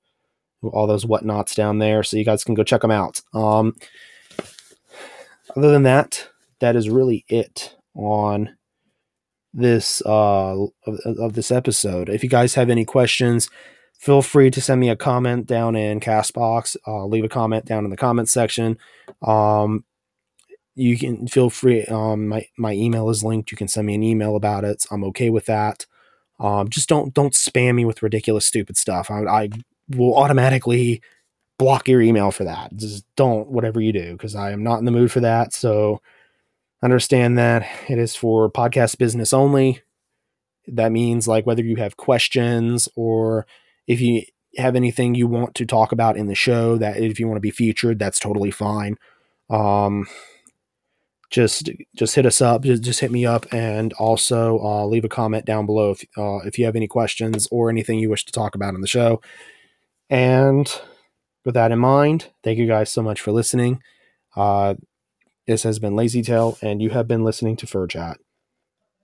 all 0.63 0.87
those 0.87 1.05
whatnots 1.05 1.55
down 1.55 1.79
there, 1.79 2.03
so 2.03 2.17
you 2.17 2.25
guys 2.25 2.45
can 2.45 2.55
go 2.55 2.65
check 2.65 2.83
them 2.83 2.91
out. 2.91 3.21
Um, 3.33 3.75
other 5.57 5.71
than 5.71 5.85
that, 5.85 6.29
that 6.61 6.77
is 6.77 6.91
really 6.91 7.25
it 7.29 7.75
on 7.95 8.58
this 9.55 10.03
uh 10.05 10.67
of, 10.87 11.01
of, 11.05 11.33
this 11.33 11.51
episode. 11.51 12.09
If 12.09 12.23
you 12.23 12.29
guys 12.29 12.55
have 12.55 12.71
any 12.71 12.85
questions, 12.85 13.49
feel 13.99 14.23
free 14.23 14.51
to 14.51 14.61
send 14.61 14.81
me 14.81 14.91
a 14.91 14.97
comment 14.97 15.47
down 15.47 15.75
in 15.75 16.01
Castbox. 16.01 16.77
Uh, 16.87 17.07
leave 17.07 17.25
a 17.25 17.29
comment 17.29 17.65
down 17.65 17.85
in 17.85 17.91
the 17.91 17.97
comment 17.97 18.29
section. 18.29 18.79
Um, 19.23 19.85
you 20.75 20.97
can 20.97 21.27
feel 21.27 21.51
free. 21.51 21.85
Um, 21.87 22.29
my 22.29 22.47
my 22.57 22.73
email 22.73 23.09
is 23.11 23.25
linked. 23.25 23.51
You 23.51 23.57
can 23.57 23.69
send 23.69 23.87
me 23.87 23.95
an 23.95 24.03
email 24.03 24.37
about 24.37 24.65
it. 24.65 24.85
I'm 24.91 25.05
okay 25.05 25.31
with 25.31 25.47
that. 25.47 25.87
Um, 26.39 26.69
just 26.69 26.89
don't 26.89 27.13
don't 27.15 27.33
spam 27.33 27.75
me 27.75 27.85
with 27.85 28.03
ridiculous, 28.03 28.47
stupid 28.47 28.77
stuff. 28.77 29.11
I, 29.11 29.25
I 29.25 29.49
will 29.89 30.17
automatically 30.17 31.03
block 31.59 31.89
your 31.89 32.01
email 32.01 32.31
for 32.31 32.45
that. 32.45 32.75
Just 32.77 33.05
don't, 33.17 33.49
whatever 33.49 33.81
you 33.81 33.93
do, 33.93 34.13
because 34.13 34.35
I 34.37 34.53
am 34.53 34.63
not 34.63 34.79
in 34.79 34.85
the 34.85 34.93
mood 34.93 35.11
for 35.11 35.21
that. 35.21 35.53
So 35.53 36.01
understand 36.83 37.39
that 37.39 37.69
it 37.89 37.99
is 37.99 38.15
for 38.15 38.51
podcast 38.51 38.99
business 38.99 39.33
only. 39.33 39.83
That 40.67 40.93
means 40.93 41.27
like 41.27 41.47
whether 41.47 41.63
you 41.63 41.77
have 41.77 41.97
questions 41.97 42.89
or 42.95 43.47
if 43.87 44.01
you 44.01 44.23
have 44.57 44.77
anything 44.77 45.15
you 45.15 45.27
want 45.27 45.55
to 45.57 45.67
talk 45.67 45.93
about 45.93 46.17
in 46.17 46.27
the 46.27 46.35
show 46.35 46.77
that 46.77 46.99
if 46.99 47.19
you 47.19 47.27
want 47.27 47.37
to 47.37 47.41
be 47.41 47.51
featured, 47.51 47.99
that's 47.99 48.19
totally 48.19 48.51
fine. 48.51 48.97
Um, 49.51 50.07
just 51.31 51.69
just 51.95 52.15
hit 52.15 52.25
us 52.25 52.41
up 52.41 52.63
just, 52.63 52.83
just 52.83 53.01
hit 53.01 53.11
me 53.11 53.27
up 53.27 53.45
and 53.53 53.93
also 53.95 54.59
uh, 54.61 54.87
leave 54.87 55.05
a 55.05 55.11
comment 55.11 55.45
down 55.45 55.67
below 55.67 55.91
if, 55.91 56.03
uh, 56.17 56.39
if 56.47 56.59
you 56.59 56.65
have 56.65 56.75
any 56.75 56.89
questions 56.89 57.47
or 57.51 57.69
anything 57.69 57.99
you 57.99 58.09
wish 58.09 58.25
to 58.25 58.33
talk 58.33 58.55
about 58.55 58.75
in 58.75 58.81
the 58.81 58.87
show 58.87 59.21
and 60.09 60.81
with 61.45 61.55
that 61.55 61.73
in 61.73 61.79
mind, 61.79 62.29
thank 62.43 62.59
you 62.59 62.67
guys 62.67 62.91
so 62.91 63.03
much 63.03 63.21
for 63.21 63.33
listening. 63.33 63.83
Uh, 64.37 64.75
This 65.49 65.63
has 65.63 65.79
been 65.79 65.97
Lazy 65.97 66.21
Tail, 66.21 66.59
and 66.61 66.83
you 66.83 66.91
have 66.91 67.09
been 67.09 67.25
listening 67.25 67.57
to 67.57 67.67
Fur 67.67 67.87
Chat. 67.87 68.19